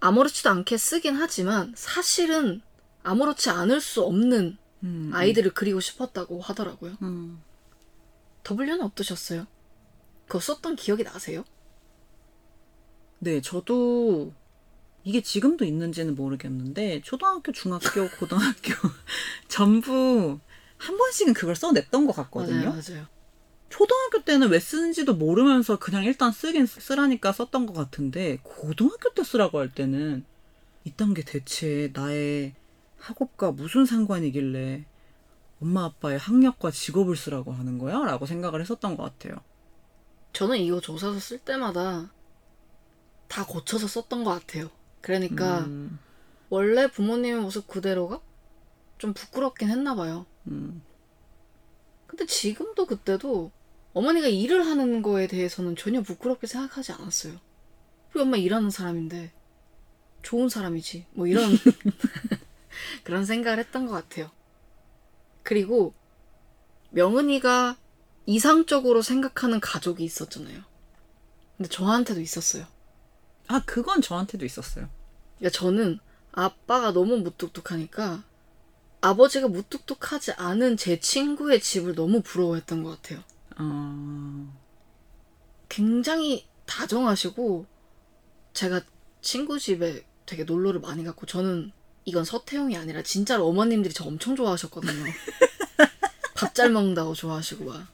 [0.00, 2.62] 아무렇지도 않게 쓰긴 하지만 사실은
[3.02, 6.96] 아무렇지 않을 수 없는 음, 아이들을 그리고 싶었다고 하더라고요.
[7.02, 7.42] 음.
[8.44, 9.46] W는 어떠셨어요?
[10.26, 11.44] 그거 썼던 기억이 나세요?
[13.18, 14.32] 네, 저도
[15.04, 18.72] 이게 지금도 있는지는 모르겠는데 초등학교, 중학교, 고등학교
[19.48, 20.38] 전부
[20.76, 22.70] 한 번씩은 그걸 써냈던 것 같거든요.
[22.70, 23.06] 맞아요, 맞아요.
[23.68, 29.58] 초등학교 때는 왜 쓰는지도 모르면서 그냥 일단 쓰긴 쓰라니까 썼던 것 같은데 고등학교 때 쓰라고
[29.58, 30.24] 할 때는
[30.84, 32.54] 이딴 게 대체 나의
[32.98, 34.86] 학업과 무슨 상관이길래
[35.60, 37.98] 엄마 아빠의 학력과 직업을 쓰라고 하는 거야?
[38.04, 39.40] 라고 생각을 했었던 것 같아요.
[40.32, 42.12] 저는 이거 조사서 쓸 때마다
[43.28, 44.70] 다 고쳐서 썼던 것 같아요.
[45.00, 45.98] 그러니까 음,
[46.48, 48.20] 원래 부모님의 모습 그대로가
[48.98, 50.26] 좀 부끄럽긴 했나 봐요.
[50.46, 50.82] 음,
[52.06, 53.50] 근데 지금도 그때도
[53.94, 57.38] 어머니가 일을 하는 거에 대해서는 전혀 부끄럽게 생각하지 않았어요.
[58.14, 59.32] 우리 엄마 일하는 사람인데
[60.22, 61.06] 좋은 사람이지.
[61.12, 61.50] 뭐 이런
[63.04, 64.30] 그런 생각을 했던 것 같아요.
[65.48, 65.94] 그리고
[66.90, 67.78] 명은이가
[68.26, 70.60] 이상적으로 생각하는 가족이 있었잖아요.
[71.56, 72.66] 근데 저한테도 있었어요.
[73.46, 74.90] 아, 그건 저한테도 있었어요.
[75.38, 76.00] 그러니까 저는
[76.32, 78.24] 아빠가 너무 무뚝뚝하니까
[79.00, 83.24] 아버지가 무뚝뚝하지 않은 제 친구의 집을 너무 부러워했던 것 같아요.
[83.56, 84.54] 어,
[85.70, 87.64] 굉장히 다정하시고
[88.52, 88.82] 제가
[89.22, 91.72] 친구 집에 되게 놀러를 많이 갔고 저는
[92.08, 95.04] 이건 서태웅이 아니라 진짜로 어머님들이 저 엄청 좋아하셨거든요.
[96.34, 97.86] 밥 잘 먹는다고 좋아하시고 막.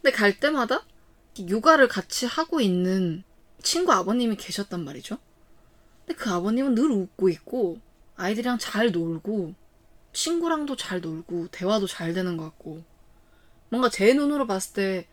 [0.00, 0.82] 근데 갈 때마다
[1.38, 3.22] 육아를 같이 하고 있는
[3.62, 5.18] 친구 아버님이 계셨단 말이죠.
[6.06, 7.78] 근데 그 아버님은 늘 웃고 있고
[8.16, 9.54] 아이들이랑 잘 놀고
[10.14, 12.82] 친구랑도 잘 놀고 대화도 잘 되는 것 같고
[13.68, 15.06] 뭔가 제 눈으로 봤을 때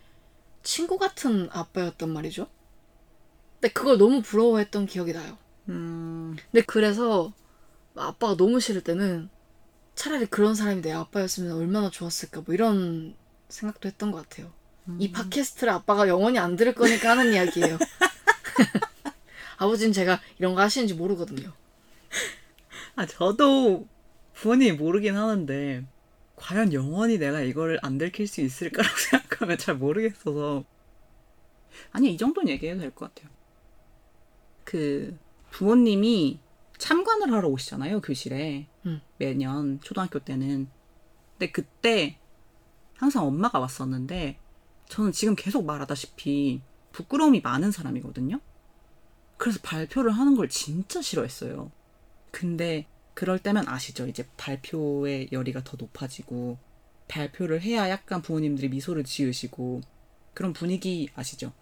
[0.64, 2.48] 친구 같은 아빠였단 말이죠.
[3.60, 5.38] 근데 그걸 너무 부러워했던 기억이 나요.
[5.68, 7.34] 음, 근데 그래서
[7.98, 9.30] 아빠가 너무 싫을 때는
[9.96, 13.16] 차라리 그런 사람이 내 아빠였으면 얼마나 좋았을까 뭐 이런
[13.50, 14.52] 생각도 했던 것 같아요.
[15.00, 17.78] 이 팟캐스트를 아빠가 영원히 안 들을 거니까 하는 이야기예요.
[19.58, 21.52] 아버지는 제가 이런 거 하시는지 모르거든요.
[22.96, 23.88] 아, 저도
[24.34, 25.86] 부모님이 모르긴 하는데,
[26.36, 30.64] 과연 영원히 내가 이걸 안 들킬 수 있을까라고 생각하면 잘 모르겠어서.
[31.92, 33.32] 아니, 이 정도는 얘기해도 될 것 같아요.
[34.64, 35.18] 그,
[35.52, 36.40] 부모님이
[36.78, 38.68] 참관을 하러 오시잖아요, 교실에.
[38.86, 39.02] 음.
[39.18, 40.68] 매년, 초등학교 때는.
[41.34, 42.20] 근데 그때
[42.96, 44.40] 항상 엄마가 왔었는데,
[44.90, 46.62] 저는 지금 계속 말하다시피
[46.92, 48.40] 부끄러움이 많은 사람이거든요?
[49.38, 51.72] 그래서 발표를 하는 걸 진짜 싫어했어요.
[52.32, 54.08] 근데 그럴 때면 아시죠?
[54.08, 56.58] 이제 발표의 열의가 더 높아지고
[57.08, 59.82] 발표를 해야 약간 부모님들이 미소를 지으시고
[60.34, 61.54] 그런 분위기 아시죠?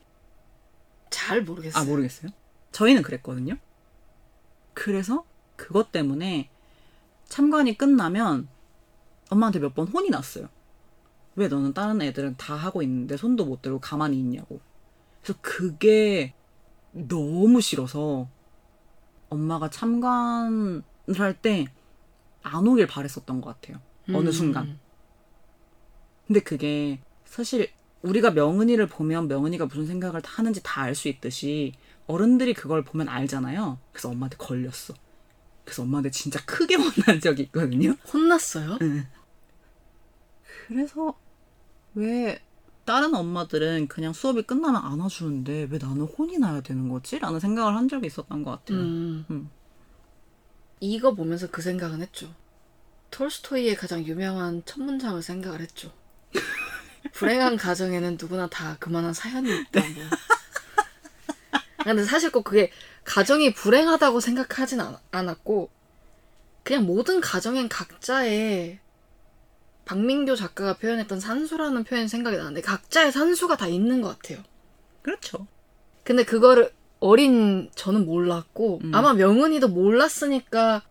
[1.10, 1.82] 잘 모르겠어요.
[1.82, 2.32] 아 모르겠어요.
[2.72, 3.58] 저희는 그랬거든요.
[4.86, 5.26] 그래서
[5.56, 6.48] 그것 때문에
[7.28, 8.48] 참관이 끝나면
[9.32, 10.48] 엄마한테 몇 번 혼이 났어요.
[11.36, 14.60] 왜 너는 다른 애들은 다 하고 있는데 손도 못 들고 가만히 있냐고.
[15.24, 16.36] 그래서 그게
[16.92, 18.30] 너무 싫어서
[19.30, 20.84] 엄마가 참관을
[21.18, 21.66] 할 때
[22.44, 23.82] 안 오길 바랬었던 것 같아요.
[24.14, 24.32] 어느 음.
[24.32, 24.80] 순간.
[26.28, 27.72] 근데 그게 사실
[28.04, 31.74] 우리가 명은이를 보면 명은이가 무슨 생각을 하는지 다 알 수 있듯이
[32.08, 33.80] 어른들이 그걸 보면 알잖아요.
[33.92, 34.94] 그래서 엄마한테 걸렸어.
[35.64, 37.96] 그래서 엄마한테 진짜 크게 혼난 적이 있거든요.
[38.14, 38.78] 혼났어요?
[38.82, 39.08] 응.
[40.68, 41.18] 그래서
[41.96, 42.42] 왜
[42.86, 47.18] 다른 엄마들은 그냥 수업이 끝나면 안아주는데 왜 나는 혼이 나야 되는 거지?
[47.18, 48.78] 라는 생각을 한 적이 있었던 것 같아요.
[48.78, 49.26] 음.
[49.32, 49.50] 음.
[50.80, 52.32] 이거 보면서 그 생각은 했죠.
[53.10, 55.92] 톨스토이의 가장 유명한 첫 문장을 생각을 했죠.
[57.14, 59.80] 불행한 가정에는 누구나 다 그만한 사연이 있다.
[59.80, 60.04] 뭐.
[61.94, 62.72] 근데 사실 꼭 그게
[63.04, 65.70] 가정이 불행하다고 생각하진 않, 않았고
[66.64, 68.80] 그냥 모든 가정엔 각자의
[69.86, 74.44] 박민교 작가가 표현했던 산수라는 표현 생각이 나는데 각자의 산수가 다 있는 것 같아요.
[75.04, 75.46] 그렇죠.
[76.04, 78.96] 근데 그거를 어린 저는 몰랐고 음.
[78.96, 80.82] 아마 명은이도 몰랐으니까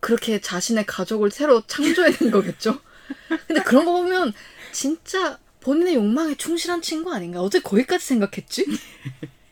[0.00, 2.78] 그렇게 자신의 가족을 새로 창조해낸 거겠죠.
[3.48, 4.34] 근데 그런 거 보면
[4.70, 7.40] 진짜 본인의 욕망에 충실한 친구 아닌가?
[7.40, 8.66] 어떻게 거기까지 생각했지?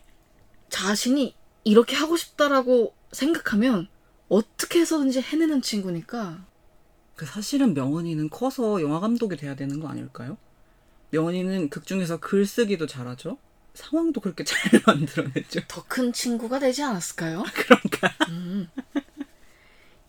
[0.73, 3.87] 자신이 이렇게 하고 싶다라고 생각하면
[4.27, 6.43] 어떻게 해서든지 해내는 친구니까
[7.15, 10.35] 그 사실은 명은이는 커서 영화 감독이 돼야 되는 거 아닐까요?
[11.11, 13.37] 명은이는 극 중에서 글쓰기도 잘하죠.
[13.75, 15.61] 상황도 그렇게 잘 만들어냈죠.
[15.67, 17.43] 더 큰 친구가 되지 않았을까요?
[17.53, 18.25] 그런가?
[18.29, 18.67] 음.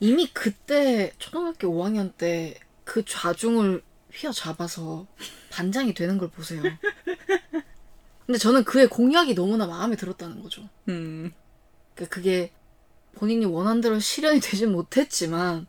[0.00, 5.06] 이미 그때 초등학교 5학년 때 그 좌중을 휘어잡아서
[5.50, 6.62] 반장이 되는 걸 보세요.
[8.26, 10.68] 근데 저는 그의 공약이 너무나 마음에 들었다는 거죠.
[10.88, 11.32] 음.
[11.94, 12.52] 그러니까 그게
[13.14, 15.66] 본인이 원한 대로 실현이 되진 못했지만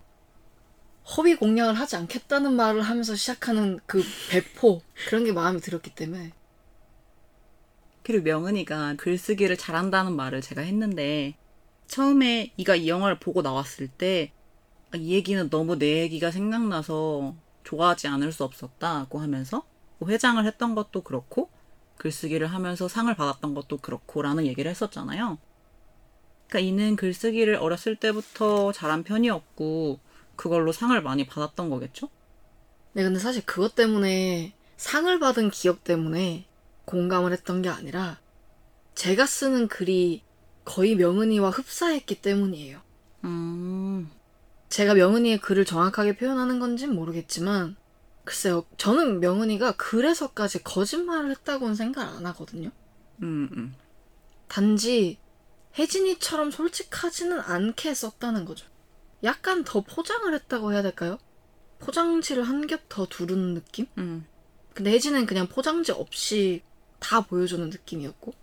[1.15, 6.33] 허위 공약을 하지 않겠다는 말을 하면서 시작하는 그 배포 그런 게 마음에 들었기 때문에
[8.03, 11.35] 그리고 명은이가 글쓰기를 잘한다는 말을 제가 했는데
[11.87, 14.35] 처음에 이가 이 영화를 보고 나왔을 때
[14.95, 19.63] 이 얘기는 너무 내 얘기가 생각나서 좋아하지 않을 수 없었다고 하면서
[19.97, 21.49] 뭐 회장을 했던 것도 그렇고
[21.97, 25.37] 글쓰기를 하면서 상을 받았던 것도 그렇고라는 얘기를 했었잖아요.
[26.47, 29.99] 그러니까 이는 글쓰기를 어렸을 때부터 잘한 편이었고
[30.35, 32.09] 그걸로 상을 많이 받았던 거겠죠?
[32.93, 36.45] 네, 근데 사실 그것 때문에 상을 받은 기억 때문에
[36.85, 38.19] 공감을 했던 게 아니라
[38.93, 40.23] 제가 쓰는 글이
[40.63, 42.81] 거의 명은이와 흡사했기 때문이에요.
[43.23, 44.09] 음,
[44.69, 47.75] 제가 명은이의 글을 정확하게 표현하는 건진 모르겠지만
[48.25, 52.71] 글쎄요, 저는 명은이가 그래서까지 거짓말을 했다고는 생각 안 하거든요.
[53.21, 53.75] 음, 음.
[54.47, 55.19] 단지
[55.77, 58.67] 혜진이처럼 솔직하지는 않게 썼다는 거죠.
[59.23, 61.17] 약간 더 포장을 했다고 해야 될까요?
[61.79, 63.87] 포장지를 한 겹 더 두른 느낌?
[63.97, 64.25] 음.
[64.73, 66.63] 근데 혜진은 그냥 포장지 없이
[66.99, 68.33] 다 보여주는 느낌이었고.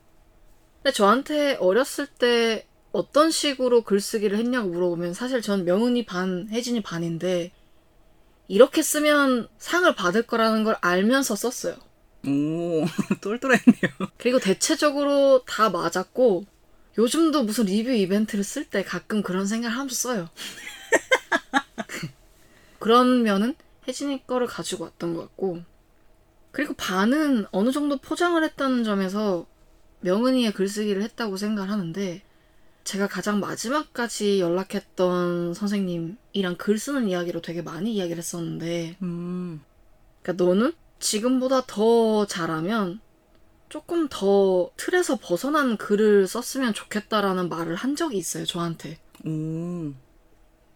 [0.83, 7.53] 근데 저한테 어렸을 때 어떤 식으로 글쓰기를 했냐고 물어보면 사실 전 명은이 반, 혜진이 반인데
[8.53, 11.75] 이렇게 쓰면 상을 받을 거라는 걸 알면서 썼어요.
[12.27, 12.85] 오,
[13.23, 14.11] 똘똘했네요.
[14.19, 16.45] 그리고 대체적으로 다 맞았고
[16.99, 20.29] 요즘도 무슨 리뷰 이벤트를 쓸 때 가끔 그런 생각을 하면서 써요.
[22.79, 23.55] 그런 면은
[23.89, 25.63] 혜진이 거를 가지고 왔던 것 같고
[26.51, 29.47] 그리고 반은 어느 정도 포장을 했다는 점에서
[30.01, 32.23] 명은이의 글쓰기를 했다고 생각을 하는데
[32.85, 39.63] 제가 가장 마지막까지 연락했던 선생님이랑 글 쓰는 이야기로 되게 많이 이야기를 했었는데 음,
[40.23, 43.01] 그러니까 너는 지금보다 더 잘하면
[43.69, 48.99] 조금 더 틀에서 벗어난 글을 썼으면 좋겠다라는 말을 한 적이 있어요, 저한테.
[49.25, 49.95] 오,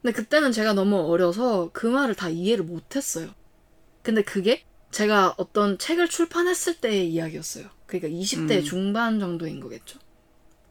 [0.01, 3.29] 근데 그때는 제가 너무 어려서 그 말을 다 이해를 못했어요.
[4.03, 7.67] 근데 그게 제가 어떤 책을 출판했을 때의 이야기였어요.
[7.87, 8.65] 그러니까 20대 음.
[8.65, 9.99] 중반 정도인 거겠죠.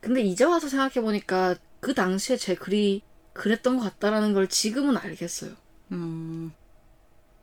[0.05, 3.01] 근데 이제 와서 생각해보니까 그 당시에 제 글이
[3.33, 5.53] 그랬던 것 같다라는 걸 지금은 알겠어요.
[5.93, 6.51] 음,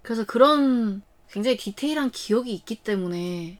[0.00, 3.58] 그래서 그런 굉장히 디테일한 기억이 있기 때문에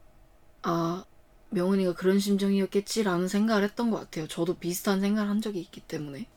[0.61, 1.03] 아
[1.49, 4.25] 명은이가 그런 심정이었겠지라는 생각을 했던 것 같아요.
[4.29, 6.29] 저도 비슷한 생각을 한 적이 있기 때문에.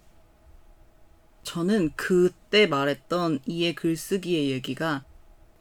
[1.45, 5.05] 저는 그때 말했던 이의 글쓰기의 얘기가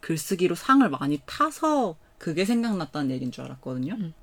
[0.01, 3.93] 글쓰기로 상을 많이 타서 그게 생각났다는 얘기인 줄 알았거든요.
[3.93, 4.13] 음.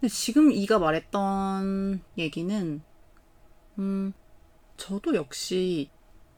[0.00, 2.82] 근데 지금 이가 말했던 얘기는,
[3.78, 4.12] 음,
[4.76, 5.90] 저도 역시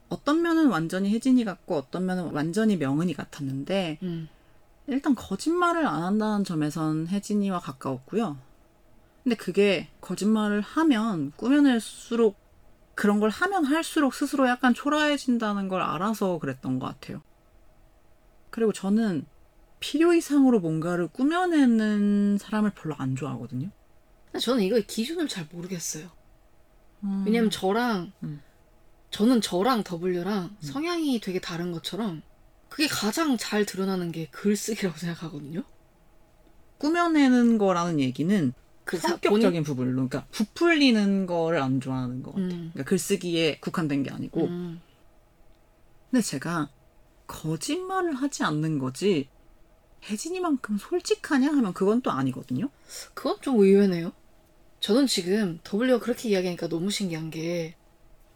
[0.08, 4.28] 어떤 면은 완전히 혜진이 같고 어떤 면은 완전히 명은이 같았는데, 음.
[4.86, 8.38] 일단 거짓말을 안 한다는 점에선 혜진이와 가까웠고요.
[9.22, 12.36] 근데 그게 거짓말을 하면 꾸며낼수록
[12.94, 17.22] 그런 걸 하면 할수록 스스로 약간 초라해진다는 걸 알아서 그랬던 것 같아요.
[18.50, 19.26] 그리고 저는
[19.80, 23.70] 필요 이상으로 뭔가를 꾸며내는 사람을 별로 안 좋아하거든요.
[24.40, 26.08] 저는 이거의 기준을 잘 모르겠어요.
[27.02, 28.42] 음, 왜냐면 저랑 음.
[29.10, 32.22] 저는 저랑 W랑 성향이 되게 다른 것처럼
[32.68, 35.64] 그게 가장 잘 드러나는 게 글쓰기라고 생각하거든요.
[36.78, 38.52] 꾸며내는 거라는 얘기는
[38.84, 42.48] 그 사- 성격적인 부분로, 그러니까 부풀리는 거를 안 좋아하는 것 같아요.
[42.48, 42.70] 음.
[42.72, 44.46] 그러니까 글쓰기에 국한된 게 아니고.
[44.46, 44.80] 음.
[46.10, 46.70] 근데 제가
[47.26, 49.28] 거짓말을 하지 않는 거지
[50.04, 52.70] 혜진이만큼 솔직하냐 하면 그건 또 아니거든요.
[53.14, 54.12] 그건 좀 의외네요.
[54.80, 57.76] 저는 지금 W가 그렇게 이야기하니까 너무 신기한 게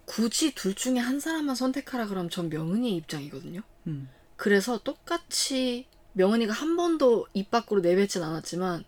[0.05, 3.63] 굳이 둘 중에 한 사람만 선택하라 그러면 전 명은이의 입장이거든요.
[3.87, 4.09] 음.
[4.37, 8.85] 그래서 똑같이 명은이가 한 번도 입 밖으로 내뱉진 않았지만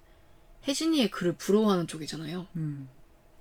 [0.69, 2.47] 혜진이의 글을 부러워하는 쪽이잖아요.
[2.57, 2.89] 음.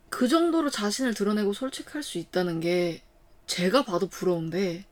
[0.10, 3.02] 그 정도로 자신을 드러내고 솔직할 수 있다는 게
[3.48, 4.86] 제가 봐도 부러운데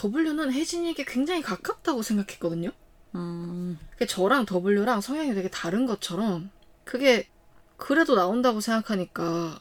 [0.00, 2.70] W는 혜진이에게 굉장히 가깝다고 생각했거든요.
[3.14, 3.78] 음.
[3.92, 6.50] 그게 저랑 W랑 성향이 되게 다른 것처럼
[6.84, 7.28] 그게
[7.76, 9.60] 그래도 나온다고 생각하니까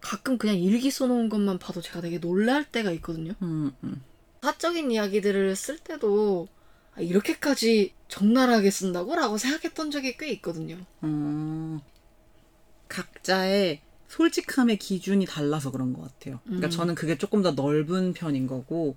[0.00, 3.34] 가끔 그냥 일기 써놓은 것만 봐도 제가 되게 놀랄 때가 있거든요.
[3.42, 3.72] 음.
[3.84, 4.02] 음.
[4.42, 6.48] 사적인 이야기들을 쓸 때도
[6.94, 9.14] 아, 이렇게까지 적나라하게 쓴다고?
[9.16, 10.78] 라고 생각했던 적이 꽤 있거든요.
[11.02, 11.80] 음.
[12.88, 16.40] 각자의 솔직함의 기준이 달라서 그런 것 같아요.
[16.44, 16.70] 그러니까 음.
[16.70, 18.96] 저는 그게 조금 더 넓은 편인 거고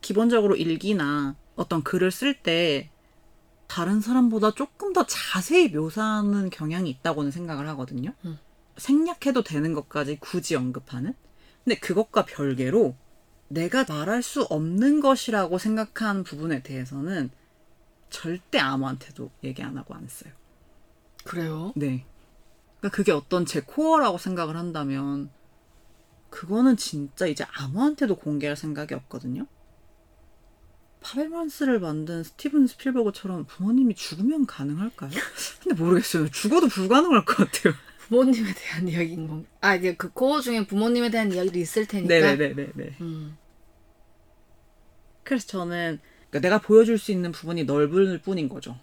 [0.00, 2.90] 기본적으로 일기나 어떤 글을 쓸 때
[3.72, 8.12] 다른 사람보다 조금 더 자세히 묘사하는 경향이 있다고는 생각을 하거든요.
[8.26, 8.38] 음.
[8.76, 11.14] 생략해도 되는 것까지 굳이 언급하는.
[11.64, 12.94] 근데 그것과 별개로
[13.48, 17.30] 내가 말할 수 없는 것이라고 생각한 부분에 대해서는
[18.10, 20.34] 절대 아무한테도 얘기 안 하고 안 했어요.
[21.24, 21.72] 그래요?
[21.74, 22.04] 네.
[22.78, 25.30] 그러니까 그게 어떤 제 코어라고 생각을 한다면
[26.28, 29.46] 그거는 진짜 이제 아무한테도 공개할 생각이 없거든요.
[31.02, 35.10] 파벨만스를 만든 스티븐 스필버그처럼 부모님이 죽으면 가능할까요?
[35.62, 36.28] 근데 모르겠어요.
[36.30, 37.74] 죽어도 불가능할 것 같아요.
[38.08, 39.46] 부모님에 대한 이야기인 건.
[39.60, 42.12] 아, 이게 그 코어 중에 부모님에 대한 이야기도 있을 테니까.
[42.14, 42.72] 네네네네.
[43.00, 43.36] 음.
[45.24, 46.00] 그래서 저는
[46.30, 48.78] 그러니까 내가 보여줄 수 있는 부분이 넓을 뿐인 거죠.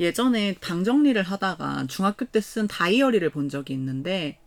[0.00, 4.38] 예전에 방 정리를 하다가 중학교 때 쓴 다이어리를 본 적이 있는데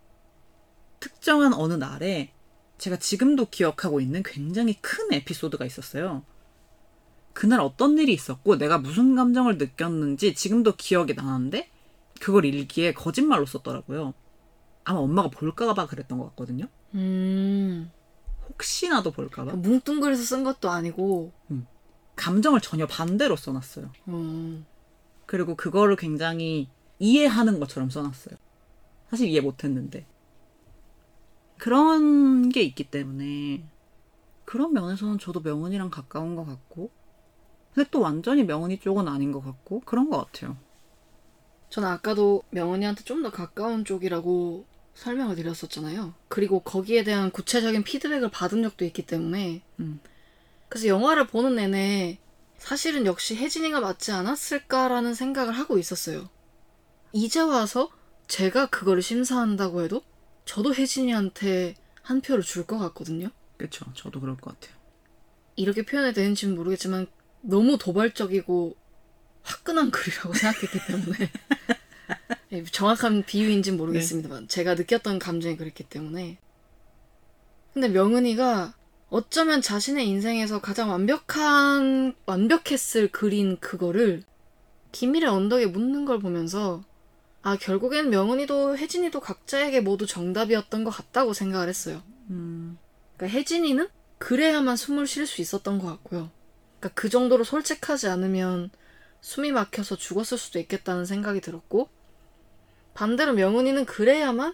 [1.00, 2.32] 특정한 어느 날에
[2.78, 6.24] 제가 지금도 기억하고 있는 굉장히 큰 에피소드가 있었어요.
[7.34, 11.70] 그날 어떤 일이 있었고 내가 무슨 감정을 느꼈는지 지금도 기억이 나는데
[12.20, 14.14] 그걸 일기에 거짓말로 썼더라고요.
[14.84, 16.68] 아마 엄마가 볼까봐 그랬던 것 같거든요.
[16.96, 17.92] 음.
[18.50, 19.54] 혹시나도 볼까봐.
[19.54, 21.32] 뭉뚱그려서 쓴 것도 아니고.
[22.16, 23.92] 감정을 전혀 반대로 써놨어요.
[24.08, 24.66] 음.
[25.26, 26.70] 그리고 그거를 굉장히
[27.00, 28.36] 이해하는 것처럼 써놨어요.
[29.10, 30.06] 사실 이해 못했는데.
[31.58, 33.64] 그런 게 있기 때문에
[34.46, 36.92] 그런 면에서는 저도 명은이랑 가까운 것 같고
[37.74, 40.58] 근데 또 완전히 명은이 쪽은 아닌 것 같고 그런 것 같아요.
[41.70, 46.14] 저는 아까도 명언이한테 좀 더 가까운 쪽이라고 설명을 드렸었잖아요.
[46.28, 49.62] 그리고 거기에 대한 구체적인 피드백을 받은 적도 있기 때문에.
[49.80, 50.00] 음.
[50.70, 52.20] 그래서 영화를 보는 내내
[52.58, 56.30] 사실은 역시 혜진이가 맞지 않았을까라는 생각을 하고 있었어요.
[57.14, 57.90] 이제 와서
[58.28, 60.02] 제가 그거를 심사한다고 해도
[60.48, 63.30] 저도 혜진이한테 한 표를 줄 것 같거든요.
[63.58, 63.86] 그쵸.
[63.96, 64.78] 저도 그럴 것 같아요.
[65.56, 67.08] 이렇게 표현이 되는지는 모르겠지만
[67.42, 68.76] 너무 도발적이고
[69.44, 71.32] 화끈한 글이라고 생각했기 때문에
[72.54, 76.38] 예, 정확한 비유인지는 모르겠습니다만 제가 느꼈던 감정이 그랬기 때문에
[77.74, 78.76] 근데 명은이가
[79.10, 84.24] 어쩌면 자신의 인생에서 가장 완벽한 완벽했을 글인 그거를
[84.92, 86.84] 기밀의 언덕에 묻는 걸 보면서
[87.48, 92.04] 아 결국엔 명은이도 혜진이도 각자에게 모두 정답이었던 것 같다고 생각을 했어요.
[92.30, 92.78] 음,
[93.16, 93.88] 그러니까 혜진이는
[94.18, 96.30] 그래야만 숨을 쉴 수 있었던 것 같고요.
[96.78, 98.70] 그러니까 그 정도로 솔직하지 않으면
[99.22, 101.88] 숨이 막혀서 죽었을 수도 있겠다는 생각이 들었고
[102.94, 104.54] 반대로 명은이는 그래야만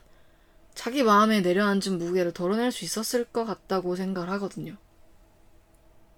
[0.76, 4.78] 자기 마음에 내려앉은 무게를 덜어낼 수 있었을 것 같다고 생각을 하거든요.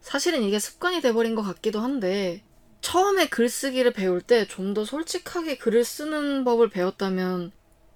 [0.02, 2.44] 사실은 이게 습관이 돼버린 것 같기도 한데
[2.86, 7.52] 처음에 글쓰기를 배울 때 좀 더 솔직하게 글을 쓰는 법을 배웠다면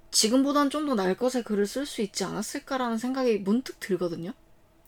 [0.10, 4.34] 지금보단 좀 더 날 것의 글을 쓸 수 있지 않았을까라는 생각이 문득 들거든요.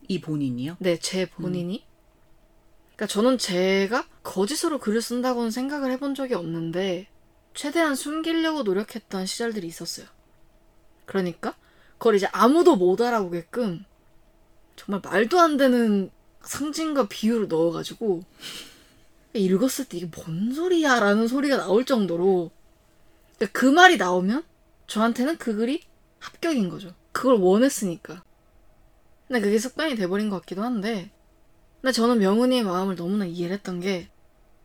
[0.08, 0.78] 이 본인이요?
[0.80, 1.86] 네, 제 본인이.
[2.96, 7.08] 그러니까 저는 제가 거짓으로 글을 쓴다고는 생각을 해본 적이 없는데
[7.54, 10.08] 최대한 숨기려고 노력했던 시절들이 있었어요.
[11.06, 11.56] 그러니까
[12.00, 13.86] 그걸 이제 아무도 못 알아보게끔
[14.76, 16.10] 정말 말도 안 되는
[16.42, 18.24] 상징과 비유를 넣어가지고
[19.40, 22.52] 읽었을 때 이게 뭔 소리야 라는 소리가 나올 정도로
[23.38, 24.44] 그러니까 그 말이 나오면
[24.88, 25.82] 저한테는 그 글이
[26.20, 26.94] 합격인 거죠.
[27.12, 28.24] 그걸 원했으니까.
[29.28, 31.12] 근데 그게 습관이 돼버린 것 같기도 한데
[31.82, 34.12] 근데 저는 명은이의 마음을 너무나 이해를 했던 게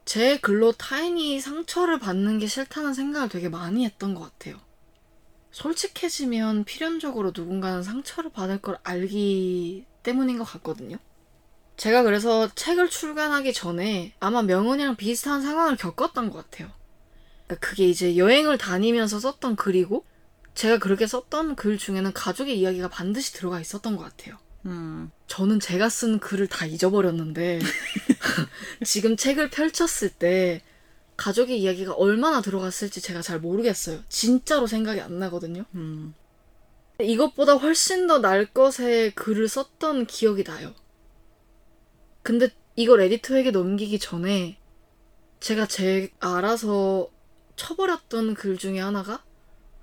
[0.06, 4.56] 제 글로 타인이 상처를 받는 게 싫다는 생각을 되게 많이 했던 것 같아요.
[5.50, 10.96] 솔직해지면 필연적으로 누군가는 상처를 받을 걸 알기 때문인 것 같거든요.
[11.76, 16.70] 제가 그래서 책을 출간하기 전에 아마 명은이랑 비슷한 상황을 겪었던 것 같아요.
[17.46, 20.04] 그러니까 그게 이제 여행을 다니면서 썼던 글이고
[20.54, 24.38] 제가 그렇게 썼던 글 중에는 가족의 이야기가 반드시 들어가 있었던 것 같아요.
[24.64, 27.60] 음, 저는 제가 쓴 글을 다 잊어버렸는데
[28.84, 30.62] 지금 책을 펼쳤을 때
[31.16, 34.00] 가족의 이야기가 얼마나 들어갔을지 제가 잘 모르겠어요.
[34.08, 35.64] 진짜로 생각이 안 나거든요.
[35.74, 36.14] 음,
[37.00, 40.74] 이것보다 훨씬 더 날 것의 글을 썼던 기억이 나요.
[42.26, 44.58] 근데 이걸 에디터에게 넘기기 전에
[45.38, 47.08] 제가 제 알아서
[47.54, 49.22] 쳐버렸던 글 중에 하나가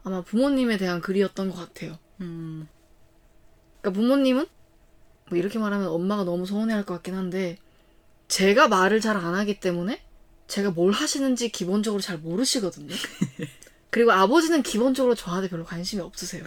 [0.03, 1.97] 아마 부모님에 대한 글이었던 것 같아요.
[2.19, 2.67] 음,
[3.79, 4.45] 그러니까 부모님은
[5.29, 7.57] 뭐 이렇게 말하면 엄마가 너무 서운해할 것 같긴 한데
[8.27, 10.03] 제가 말을 잘 안 하기 때문에
[10.47, 12.93] 제가 뭘 하시는지 기본적으로 잘 모르시거든요.
[13.89, 16.43] 그리고 아버지는 기본적으로 저한테 별로 관심이 없으세요.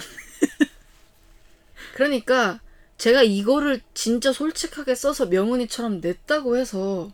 [1.95, 2.61] 그러니까
[2.99, 7.13] 제가 이거를 진짜 솔직하게 써서 명은이처럼 냈다고 해서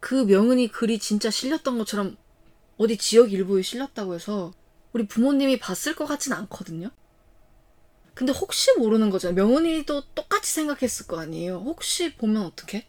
[0.00, 2.16] 그 명은이 글이 진짜 실렸던 것처럼
[2.76, 4.52] 어디 지역 일보에 실렸다고 해서
[4.92, 6.90] 우리 부모님이 봤을 것 같진 않거든요.
[8.14, 9.34] 근데 혹시 모르는 거잖아요.
[9.34, 11.56] 명은이도 똑같이 생각했을 거 아니에요.
[11.64, 12.86] 혹시 보면 어떡해?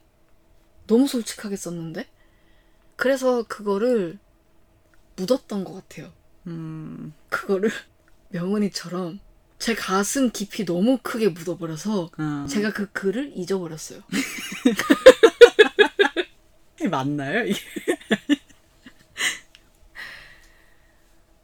[0.87, 2.07] 너무 솔직하게 썼는데?
[2.95, 4.19] 그래서 그거를
[5.15, 6.11] 묻었던 것 같아요.
[6.47, 7.71] 음, 그거를
[8.29, 9.19] 명은이처럼
[9.57, 14.01] 제 가슴 깊이 너무 크게 묻어버려서 아, 제가 그 글을 잊어버렸어요.
[16.75, 17.45] 이게 맞나요?
[17.45, 17.59] 이게?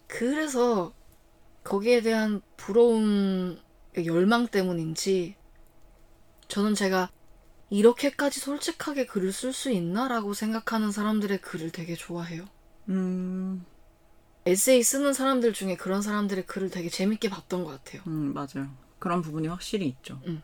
[0.07, 0.93] 그래서
[1.63, 3.57] 거기에 대한 부러움,
[4.05, 5.35] 열망 때문인지
[6.47, 7.09] 저는 제가
[7.69, 12.45] 이렇게까지 솔직하게 글을 쓸 수 있나라고 생각하는 사람들의 글을 되게 좋아해요.
[12.89, 13.65] 음,
[14.45, 18.01] 에세이 쓰는 사람들 중에 그런 사람들의 글을 되게 재밌게 봤던 것 같아요.
[18.07, 18.69] 음, 맞아요.
[18.99, 20.19] 그런 부분이 확실히 있죠.
[20.25, 20.41] 음.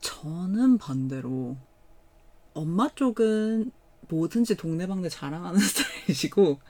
[0.00, 1.56] 저는 반대로
[2.54, 3.70] 엄마 쪽은
[4.08, 6.60] 뭐든지 동네방네 자랑하는 스타일이시고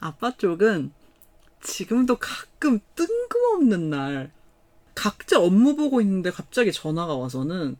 [0.00, 0.92] 아빠 쪽은
[1.62, 4.32] 지금도 가끔 뜬금없는 날
[4.94, 7.76] 각자 업무 보고 있는데 갑자기 전화가 와서는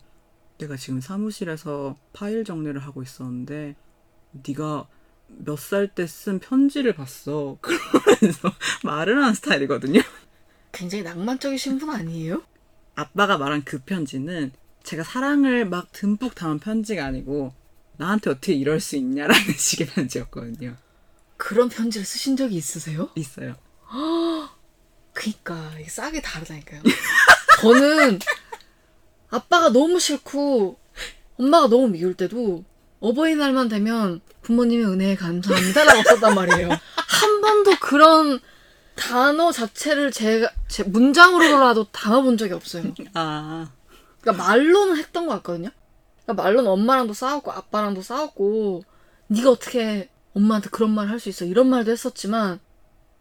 [0.58, 3.76] 내가 지금 사무실에서 파일 정리를 하고 있었는데
[4.46, 4.88] 네가
[5.28, 7.58] 몇 살 때 쓴 편지를 봤어.
[7.62, 8.52] 그러면서
[8.84, 10.00] 말을 하는 스타일이거든요.
[10.72, 12.42] 굉장히 낭만적이신 분 아니에요?
[12.94, 14.52] 아빠가 말한 그 편지는
[14.82, 17.52] 제가 사랑을 막 듬뿍 담은 편지가 아니고
[17.98, 20.76] 나한테 어떻게 이럴 수 있냐라는 식의 편지였거든요.
[21.36, 23.10] 그런 편지를 쓰신 적이 있으세요?
[23.14, 23.56] 있어요.
[25.12, 26.82] 그니까 이게 싸게 다르다니까요.
[27.60, 28.18] 저는
[29.30, 30.78] 아빠가 너무 싫고
[31.38, 32.64] 엄마가 너무 미울 때도
[33.10, 36.68] 어버이날만 되면 부모님의 은혜에 감사합니다라고 썼단 말이에요.
[36.70, 38.40] 한 번도 그런
[38.94, 42.84] 단어 자체를 제가 제 문장으로라도 담아본 적이 없어요.
[43.14, 43.70] 아,
[44.20, 45.70] 그러니까 말로는 했던 것 같거든요.
[46.24, 48.84] 그러니까 말로는 엄마랑도 싸웠고 아빠랑도 싸웠고
[49.28, 52.60] 네가 어떻게 엄마한테 그런 말할수 있어 이런 말도 했었지만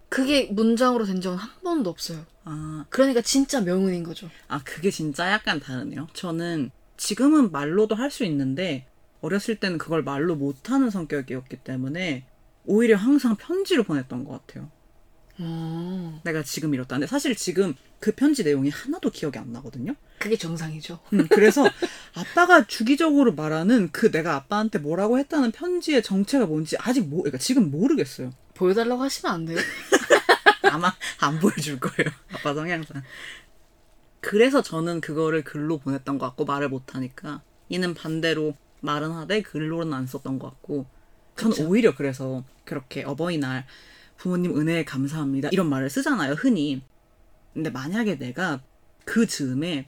[0.10, 2.26] 그게 문장으로 된 적은 한 번도 없어요.
[2.46, 4.30] 아, 그러니까 진짜 명운인 거죠.
[4.48, 6.08] 아, 그게 진짜 약간 다르네요.
[6.14, 8.88] 저는 지금은 말로도 할 수 있는데
[9.26, 12.26] 어렸을 때는 그걸 말로 못하는 성격이었기 때문에
[12.66, 14.70] 오히려 항상 편지로 보냈던 것 같아요.
[15.38, 16.96] 어, 내가 지금 이렇다.
[16.96, 19.96] 근데 사실 지금 그 편지 내용이 하나도 기억이 안 나거든요.
[20.20, 21.00] 그게 정상이죠.
[21.14, 21.68] 음, 그래서
[22.14, 27.72] 아빠가 주기적으로 말하는 그 내가 아빠한테 뭐라고 했다는 편지의 정체가 뭔지 아직 모, 그러니까 지금
[27.72, 28.32] 모르겠어요.
[28.54, 29.58] 보여달라고 하시면 안 돼요.
[30.72, 32.12] 아마 안 보여줄 거예요.
[32.32, 33.02] 아빠 성향상.
[34.22, 38.56] 그래서 저는 그거를 글로 보냈던 것 같고 말을 못하니까 이는 반대로
[38.86, 40.86] 말은 하되 글로는 안 썼던 것 같고
[41.36, 41.68] 저는 그쵸.
[41.68, 43.66] 오히려 그래서 그렇게 어버이날
[44.18, 46.82] 부모님 은혜에 감사합니다 이런 말을 쓰잖아요 흔히
[47.54, 48.62] 근데 만약에 내가
[49.04, 49.88] 그 즈음에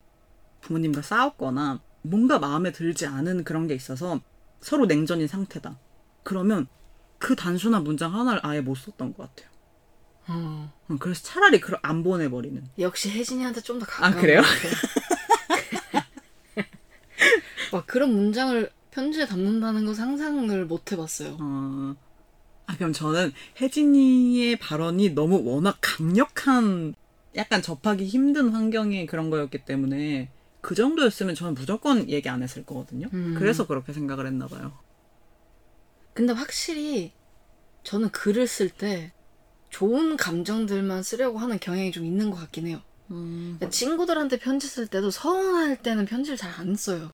[0.60, 4.20] 부모님과 싸웠거나 뭔가 마음에 들지 않은 그런 게 있어서
[4.60, 5.78] 서로 냉전인 상태다
[6.22, 6.66] 그러면
[7.18, 9.48] 그 단순한 문장 하나를 아예 못 썼던 것 같아요
[10.30, 12.62] 어, 음, 그래서 차라리 그걸 안 보내버리는.
[12.78, 14.42] 역시 혜진이한테 좀 더 가까운 아, 그래요?
[17.72, 21.36] 막 그런 문장을 편지에 담는다는 거 상상을 못 해봤어요.
[21.40, 21.96] 어...
[22.66, 26.94] 아, 그럼 저는 혜진이의 발언이 너무 워낙 강력한,
[27.34, 30.30] 약간 접하기 힘든 환경의 그런 거였기 때문에
[30.60, 33.08] 그 정도였으면 저는 무조건 얘기 안 했을 거거든요.
[33.14, 33.34] 음.
[33.38, 34.72] 그래서 그렇게 생각을 했나 봐요.
[36.12, 37.12] 근데 확실히
[37.84, 39.12] 저는 글을 쓸 때
[39.70, 42.82] 좋은 감정들만 쓰려고 하는 경향이 좀 있는 것 같긴 해요.
[43.10, 43.58] 음...
[43.70, 47.12] 친구들한테 편지 쓸 때도 서운할 때는 편지를 잘 안 써요.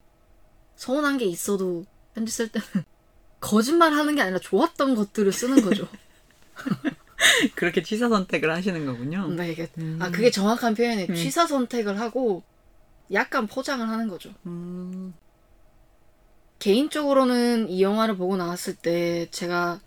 [0.77, 2.67] 서운한 게 있어도 편지 쓸 때는
[3.41, 5.89] 거짓말 하는 게 아니라 좋았던 것들을 쓰는 거죠.
[7.55, 9.27] 그렇게 취사 선택을 하시는 거군요.
[9.29, 9.99] 근데 이게 음.
[10.01, 11.15] 아 그게 정확한 표현이 음.
[11.15, 12.43] 취사 선택을 하고
[13.13, 14.33] 약간 포장을 하는 거죠.
[14.47, 15.15] 음...
[16.59, 19.81] 개인적으로는 이 영화를 보고 나왔을 때 제가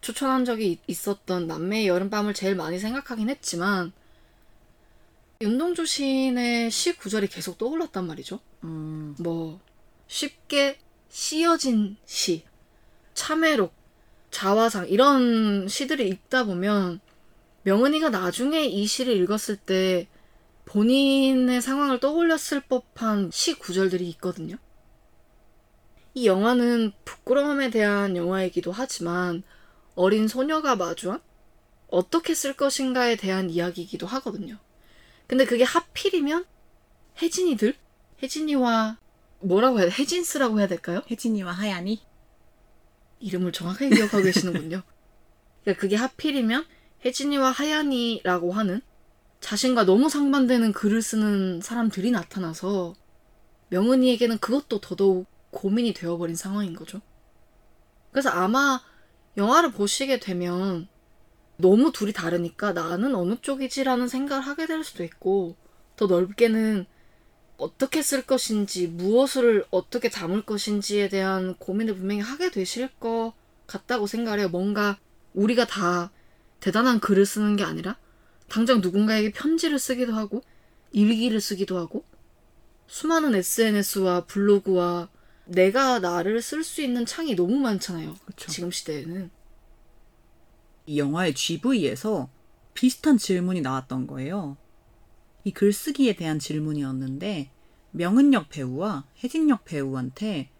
[0.00, 3.92] 추천한 적이 있- 있었던 남매의 여름밤을 제일 많이 생각하긴 했지만
[5.40, 8.38] 윤동주 시인의 시 구절이 계속 떠올랐단 말이죠.
[8.64, 9.16] 음...
[9.18, 9.60] 뭐
[10.10, 10.76] 쉽게
[11.08, 12.44] 씌어진 시,
[13.14, 13.72] 참외록,
[14.32, 17.00] 자화상 이런 시들을 읽다 보면
[17.62, 20.08] 명은이가 나중에 이 시를 읽었을 때
[20.64, 24.56] 본인의 상황을 떠올렸을 법한 시 구절들이 있거든요.
[26.14, 29.44] 이 영화는 부끄러움에 대한 영화이기도 하지만
[29.94, 31.20] 어린 소녀가 마주한
[31.86, 34.58] 어떻게 쓸 것인가에 대한 이야기이기도 하거든요.
[35.28, 36.46] 근데 그게 하필이면
[37.22, 37.76] 혜진이들?
[38.22, 38.98] 혜진이와
[39.40, 39.94] 뭐라고 해야 돼?
[39.98, 41.02] 혜진스라고 해야 될까요?
[41.10, 42.00] 혜진이와 하얀이?
[43.20, 44.82] 이름을 정확하게 기억하고 계시는군요.
[45.62, 46.64] 그러니까 그게 하필이면
[47.04, 48.80] 혜진이와 하얀이라고 하는
[49.40, 52.94] 자신과 너무 상반되는 글을 쓰는 사람들이 나타나서
[53.68, 57.00] 명은이에게는 그것도 더더욱 고민이 되어버린 상황인 거죠.
[58.10, 58.82] 그래서 아마
[59.36, 60.88] 영화를 보시게 되면
[61.56, 65.56] 너무 둘이 다르니까 나는 어느 쪽이지라는 생각을 하게 될 수도 있고
[65.96, 66.86] 더 넓게는
[67.60, 73.34] 어떻게 쓸 것인지 무엇을 어떻게 담을 것인지에 대한 고민을 분명히 하게 되실 것
[73.66, 74.48] 같다고 생각해요.
[74.48, 74.98] 뭔가
[75.34, 76.10] 우리가 다
[76.58, 77.98] 대단한 글을 쓰는 게 아니라
[78.48, 80.42] 당장 누군가에게 편지를 쓰기도 하고
[80.92, 82.04] 일기를 쓰기도 하고
[82.86, 85.08] 수많은 SNS와 블로그와
[85.44, 88.16] 내가 나를 쓸 수 있는 창이 너무 많잖아요.
[88.24, 88.50] 그쵸.
[88.50, 89.30] 지금 시대에는.
[90.86, 92.30] 이 영화의 GV에서
[92.74, 94.56] 비슷한 질문이 나왔던 거예요.
[95.44, 97.50] 이 글쓰기에 대한 질문이었는데
[97.92, 100.50] 명은역 배우와 혜진역 배우한테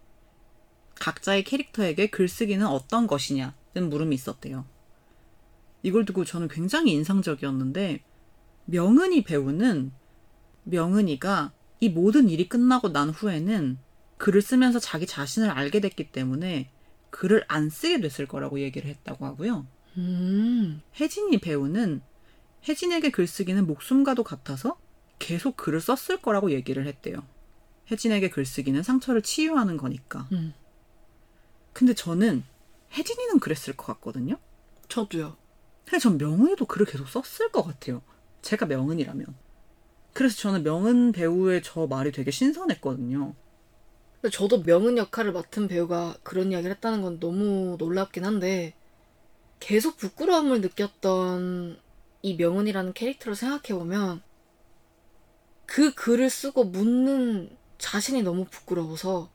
[0.97, 3.53] 각자의 캐릭터에게 글쓰기는 어떤 것이냐는
[3.89, 4.66] 물음이 있었대요.
[5.83, 8.03] 이걸 두고 저는 굉장히 인상적이었는데
[8.66, 9.93] 명은이 배우는
[10.64, 13.78] 명은이가 이 모든 일이 끝나고 난 후에는
[14.18, 16.70] 글을 쓰면서 자기 자신을 알게 됐기 때문에
[17.09, 19.66] 글을 안 쓰게 됐을 거라고 얘기를 했다고 하고요.
[19.97, 20.83] 음.
[21.01, 22.03] 혜진이 배우는
[22.68, 24.78] 혜진에게 글쓰기는 목숨과도 같아서
[25.18, 27.22] 계속 글을 썼을 거라고 얘기를 했대요.
[27.90, 30.28] 혜진에게 글쓰기는 상처를 치유하는 거니까.
[30.32, 30.54] 음.
[31.72, 32.44] 근데 저는
[32.92, 34.36] 혜진이는 그랬을 것 같거든요.
[34.88, 35.36] 저도요.
[35.84, 38.02] 근데 전 명은이도 글을 계속 썼을 것 같아요.
[38.42, 39.26] 제가 명은이라면.
[40.12, 43.34] 그래서 저는 명은 배우의 저 말이 되게 신선했거든요.
[44.32, 48.74] 저도 명은 역할을 맡은 배우가 그런 이야기를 했다는 건 너무 놀랍긴 한데
[49.61, 51.78] 계속 부끄러움을 느꼈던
[52.23, 54.23] 이 명은이라는 캐릭터를 생각해보면
[55.66, 59.31] 그 글을 쓰고 묻는 자신이 너무 부끄러워서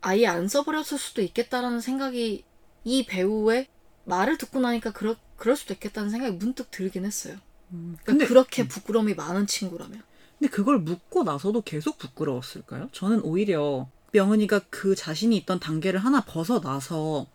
[0.00, 2.44] 아예 안 써버렸을 수도 있겠다라는 생각이
[2.84, 3.68] 이 배우의
[4.04, 7.38] 말을 듣고 나니까 그러, 그럴 수도 있겠다는 생각이 문득 들긴 했어요.
[7.70, 10.02] 그러니까 근데, 그렇게 부끄러움이 많은 친구라면.
[10.38, 12.90] 근데 그걸 묻고 나서도 계속 부끄러웠을까요?
[12.92, 17.26] 저는 오히려 명은이가 그 자신이 있던 단계를 하나 벗어나서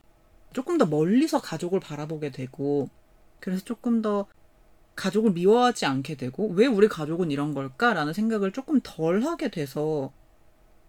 [0.53, 2.89] 조금 더 멀리서 가족을 바라보게 되고
[3.39, 4.27] 그래서 조금 더
[4.95, 10.11] 가족을 미워하지 않게 되고 왜 우리 가족은 이런 걸까라는 생각을 조금 덜 하게 돼서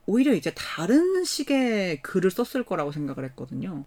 [0.07, 3.85] 오히려 이제 다른 식의 글을 썼을 거라고 생각을 했거든요.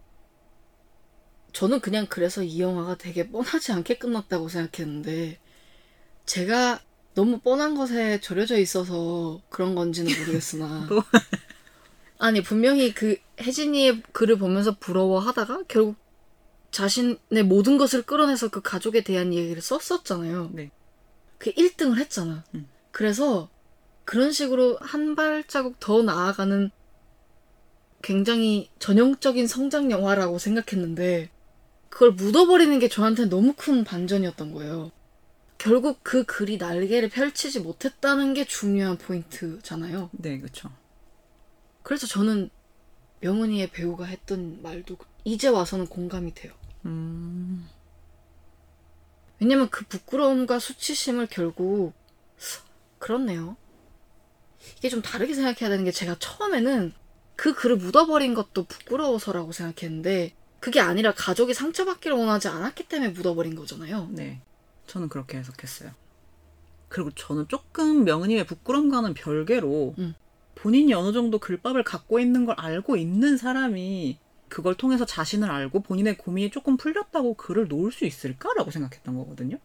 [1.52, 5.40] 저는 그냥 그래서 이 영화가 되게 뻔하지 않게 끝났다고 생각했는데
[6.26, 6.80] 제가
[7.14, 11.04] 너무 뻔한 것에 절여져 있어서 그런 건지는 모르겠으나 또?
[12.18, 15.98] 아니 분명히 그 혜진이의 글을 보면서 부러워하다가 결국
[16.74, 20.50] 자신의 모든 것을 끌어내서 그 가족에 대한 얘기를 썼었잖아요.
[20.54, 20.72] 네.
[21.38, 22.44] 그 1등을 했잖아.
[22.56, 22.68] 음.
[22.92, 23.50] 그래서
[24.06, 26.70] 그런 식으로 한 발자국 더 나아가는
[28.02, 31.30] 굉장히 전형적인 성장 영화라고 생각했는데
[31.90, 34.92] 그걸 묻어버리는 게 저한테 너무 큰 반전이었던 거예요.
[35.58, 40.10] 결국 그 글이 날개를 펼치지 못했다는 게 중요한 포인트잖아요.
[40.12, 40.70] 네, 그렇죠.
[41.84, 42.50] 그래서 저는
[43.22, 46.52] 명은이의 배우가 했던 말도 이제 와서는 공감이 돼요.
[46.86, 47.68] 음,
[49.40, 51.94] 왜냐면 그 부끄러움과 수치심을 결국
[53.00, 53.58] 그렇네요.
[54.78, 56.94] 이게 좀 다르게 생각해야 되는 게 제가 처음에는
[57.36, 64.08] 그 글을 묻어버린 것도 부끄러워서라고 생각했는데 그게 아니라 가족이 상처받기를 원하지 않았기 때문에 묻어버린 거잖아요.
[64.12, 64.40] 네.
[64.88, 65.92] 저는 그렇게 해석했어요.
[66.88, 70.14] 그리고 저는 조금 명은이의 부끄러움과는 별개로 음.
[70.56, 74.20] 본인이 어느 정도 글밥을 갖고 있는 걸 알고 있는 사람이
[74.54, 79.58] 그걸 통해서 자신을 알고 본인의 고민이 조금 풀렸다고 글을 놓을 수 있을까라고 생각했던 거거든요.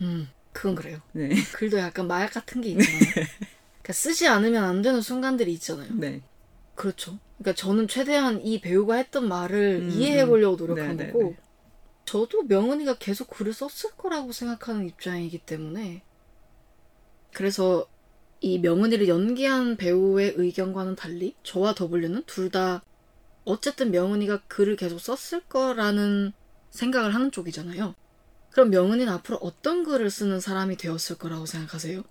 [0.00, 0.98] 음, 그건 그래요.
[1.12, 1.28] 네.
[1.54, 3.00] 글도 약간 마약 같은 게 있잖아요.
[3.14, 5.94] 그러니까 쓰지 않으면 안 되는 순간들이 있잖아요.
[5.94, 6.20] 네.
[6.74, 7.20] 그렇죠.
[7.38, 11.36] 그러니까 저는 최대한 이 배우가 했던 말을 음, 이해해 보려고 노력한 네, 네, 거고, 네.
[12.06, 16.02] 저도 명은이가 계속 글을 썼을 거라고 생각하는 입장이기 때문에,
[17.32, 17.86] 그래서
[18.40, 22.82] 이 명은이를 연기한 배우의 의견과는 달리, 저와 W는 둘 다
[23.46, 26.32] 어쨌든 명은이가 글을 계속 썼을 거라는
[26.70, 27.94] 생각을 하는 쪽이잖아요.
[28.50, 32.02] 그럼 명은이는 앞으로 어떤 글을 쓰는 사람이 되었을 거라고 생각하세요?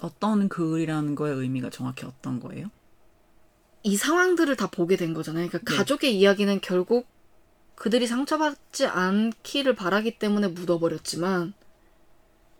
[0.00, 2.70] 어떤 글이라는 거의 의미가 정확히 어떤 거예요?
[3.82, 5.48] 이 상황들을 다 보게 된 거잖아요.
[5.48, 5.76] 그러니까 네.
[5.76, 7.06] 가족의 이야기는 결국
[7.74, 11.54] 그들이 상처받지 않기를 바라기 때문에 묻어버렸지만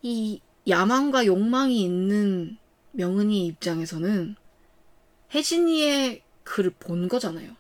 [0.03, 2.59] 이 야망과 욕망이 있는
[2.93, 4.37] 명은이 입장에서는
[5.35, 7.55] 혜진이의 글을 본 거잖아요.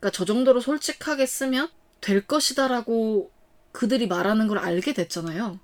[0.00, 1.68] 그러니까 저 정도로 솔직하게 쓰면
[2.00, 3.30] 될 것이다라고
[3.72, 5.60] 그들이 말하는 걸 알게 됐잖아요.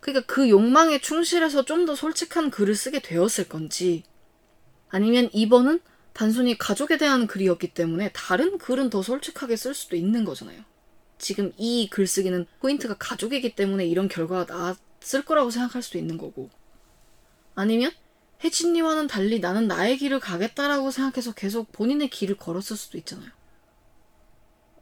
[0.00, 4.04] 그러니까 그 욕망에 충실해서 좀 더 솔직한 글을 쓰게 되었을 건지
[4.90, 5.80] 아니면 이번은
[6.12, 10.62] 단순히 가족에 대한 글이었기 때문에 다른 글은 더 솔직하게 쓸 수도 있는 거잖아요.
[11.18, 16.50] 지금 이 글쓰기는 포인트가 가족이기 때문에 이런 결과가 나왔을 거라고 생각할 수도 있는 거고.
[17.54, 17.90] 아니면
[18.44, 23.30] 혜진이와는 달리 나는 나의 길을 가겠다라고 생각해서 계속 본인의 길을 걸었을 수도 있잖아요.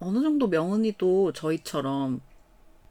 [0.00, 2.20] 어느 정도 명은이도 저희처럼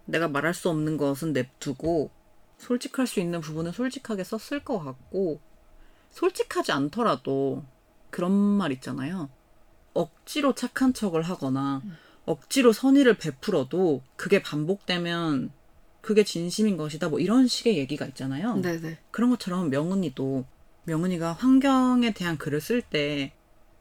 [0.06, 2.10] 내가 말할 수 없는 것은 냅두고
[2.58, 5.42] 솔직할 수 있는 부분은 솔직하게 썼을 것 같고
[6.12, 7.66] 솔직하지 않더라도
[8.10, 9.30] 그런 말 있잖아요.
[9.94, 11.82] 억지로 착한 척을 하거나
[12.26, 15.52] 억지로 선의를 베풀어도 그게 반복되면
[16.00, 17.10] 그게 진심인 것이다.
[17.10, 18.56] 뭐 이런 식의 얘기가 있잖아요.
[18.56, 19.00] 네네.
[19.12, 20.46] 그런 것처럼 명은이도
[20.84, 23.34] 명은이가 환경에 대한 글을 쓸때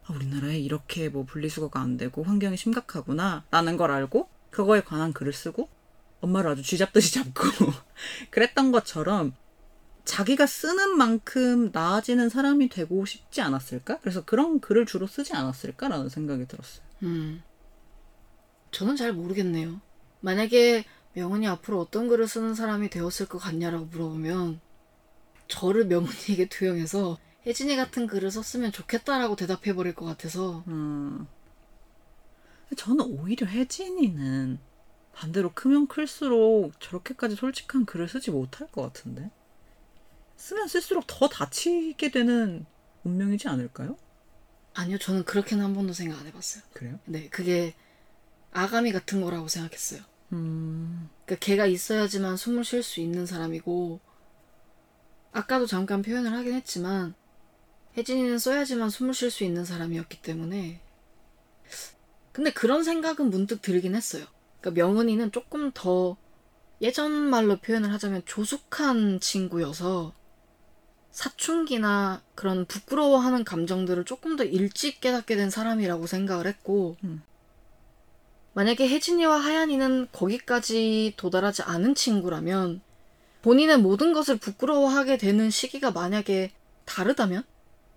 [0.05, 5.33] 아, 우리나라에 이렇게 뭐 분리수거가 안 되고 환경이 심각하구나 라는 걸 알고 그거에 관한 글을
[5.33, 5.69] 쓰고
[6.21, 7.43] 엄마를 아주 쥐잡듯이 잡고
[8.29, 9.33] 그랬던 것처럼
[10.05, 13.99] 자기가 쓰는 만큼 나아지는 사람이 되고 싶지 않았을까?
[13.99, 16.85] 그래서 그런 글을 주로 쓰지 않았을까라는 생각이 들었어요.
[17.03, 17.43] 음.
[18.71, 19.79] 저는 잘 모르겠네요.
[20.21, 24.59] 만약에 명은이 앞으로 어떤 글을 쓰는 사람이 되었을 것 같냐라고 물어보면
[25.51, 31.27] 저를 명은이에게 투영해서 혜진이 같은 글을 썼으면 좋겠다라고 대답해버릴 것 같아서 음.
[32.75, 34.59] 저는 오히려 혜진이는
[35.13, 39.29] 반대로 크면 클수록 저렇게까지 솔직한 글을 쓰지 못할 것 같은데.
[40.37, 42.65] 쓰면 쓸수록 더 다치게 되는
[43.03, 43.97] 운명이지 않을까요?
[44.73, 46.63] 아니요 저는 그렇게는 한 번도 생각 안 해봤어요.
[46.73, 46.99] 그래요?
[47.05, 47.75] 네 그게
[48.51, 50.01] 아가미 같은 거라고 생각했어요.
[50.33, 53.99] 음, 그러니까 걔가 있어야지만 숨을 쉴 수 있는 사람이고
[55.31, 57.13] 아까도 잠깐 표현을 하긴 했지만
[57.97, 60.81] 혜진이는 써야지만 숨을 쉴 수 있는 사람이었기 때문에
[62.31, 64.25] 근데 그런 생각은 문득 들긴 했어요.
[64.59, 66.15] 그러니까 명은이는 조금 더
[66.81, 70.13] 예전 말로 표현을 하자면 조숙한 친구여서
[71.11, 77.21] 사춘기나 그런 부끄러워하는 감정들을 조금 더 일찍 깨닫게 된 사람이라고 생각을 했고 음.
[78.53, 82.81] 만약에 혜진이와 하얀이는 거기까지 도달하지 않은 친구라면
[83.41, 86.51] 본인의 모든 것을 부끄러워하게 되는 시기가 만약에
[86.85, 87.43] 다르다면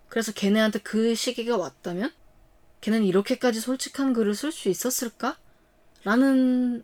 [0.07, 2.11] 그래서 걔네한테 그 시기가 왔다면
[2.81, 5.37] 걔는 이렇게까지 솔직한 글을 쓸 수 있었을까?
[6.03, 6.83] 라는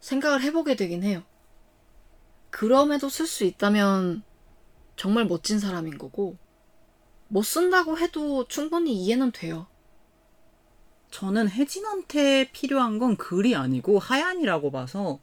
[0.00, 1.22] 생각을 해보게 되긴 해요.
[2.50, 4.22] 그럼에도 쓸 수 있다면
[4.96, 6.36] 정말 멋진 사람인 거고
[7.28, 9.66] 못 쓴다고 해도 충분히 이해는 돼요.
[11.10, 15.20] 저는 혜진한테 필요한 건 글이 아니고 하얀이라고 봐서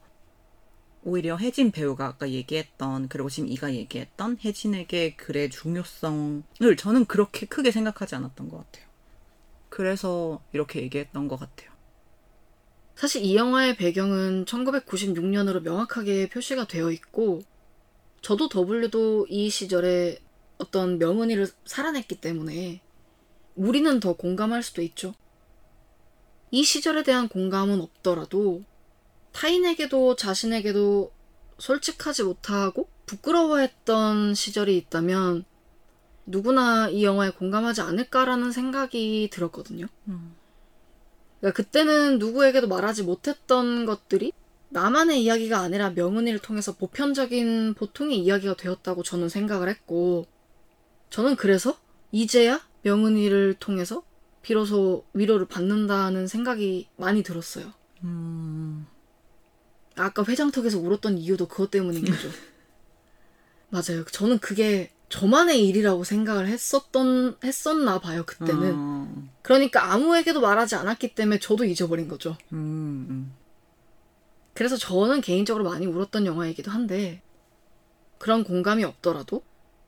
[1.06, 6.42] 오히려 혜진 배우가 아까 얘기했던 그리고 지금 이가 얘기했던 혜진에게 글의 중요성을
[6.76, 8.86] 저는 그렇게 크게 생각하지 않았던 것 같아요.
[9.68, 11.70] 그래서 이렇게 얘기했던 것 같아요.
[12.96, 17.42] 사실 이 영화의 배경은 1996년으로 명확하게 표시가 되어 있고
[18.20, 20.18] 저도 W도 이 시절에
[20.58, 22.80] 어떤 명은이를 살아냈기 때문에
[23.54, 25.14] 우리는 더 공감할 수도 있죠.
[26.50, 28.64] 이 시절에 대한 공감은 없더라도
[29.36, 31.12] 타인에게도 자신에게도
[31.58, 35.44] 솔직하지 못하고 부끄러워했던 시절이 있다면
[36.24, 39.86] 누구나 이 영화에 공감하지 않을까라는 생각이 들었거든요.
[41.40, 44.32] 그러니까 그때는 누구에게도 말하지 못했던 것들이
[44.70, 50.26] 나만의 이야기가 아니라 명은이를 통해서 보편적인 보통의 이야기가 되었다고 저는 생각을 했고
[51.10, 51.78] 저는 그래서
[52.10, 54.02] 이제야 명은이를 통해서
[54.40, 57.72] 비로소 위로를 받는다는 생각이 많이 들었어요.
[58.02, 58.86] 음,
[59.96, 62.28] 아까 회장턱에서 울었던 이유도 그것 때문인 거죠.
[63.70, 64.04] 맞아요.
[64.04, 68.74] 저는 그게 저만의 일이라고 생각을 했었던 했었나 봐요 그때는.
[68.76, 72.36] 어, 그러니까 아무에게도 말하지 않았기 때문에 저도 잊어버린 거죠.
[72.52, 73.32] 음, 음.
[74.54, 77.22] 그래서 저는 개인적으로 많이 울었던 영화이기도 한데
[78.18, 79.42] 그런 공감이 없더라도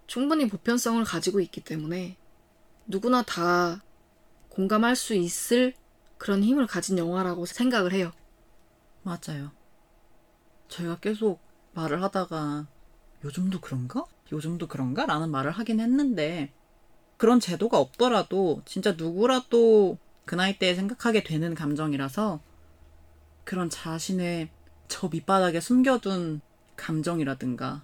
[0.07, 2.17] 충분히 보편성을 가지고 있기 때문에
[2.87, 3.83] 누구나 다
[4.49, 5.75] 공감할 수 있을
[6.17, 8.13] 그런 힘을 가진 영화라고 생각을 해요.
[9.03, 9.53] 맞아요.
[10.69, 11.41] 저희가 계속
[11.75, 12.67] 말을 하다가
[13.25, 14.05] 요즘도 그런가?
[14.31, 15.07] 요즘도 그런가?
[15.07, 16.53] 라는 말을 하긴 했는데
[17.17, 22.41] 그런 제도가 없더라도 진짜 누구라도 그 나이 때에 생각하게 되는 감정이라서
[23.45, 24.51] 그런 자신의
[24.87, 26.41] 저 밑바닥에 숨겨둔
[26.77, 27.83] 감정이라든가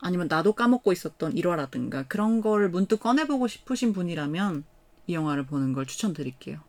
[0.00, 4.64] 아니면 나도 까먹고 있었던 일화라든가 그런 걸 문득 꺼내보고 싶으신 분이라면
[5.06, 6.60] 이 영화를 보는 걸 추천드릴게요.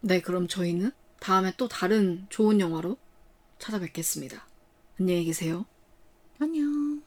[0.00, 2.96] 네, 그럼 저희는 다음에 또 다른 좋은 영화로
[3.62, 4.44] 찾아뵙겠습니다.
[4.98, 5.64] 안녕히 계세요.
[6.40, 7.00] 안녕.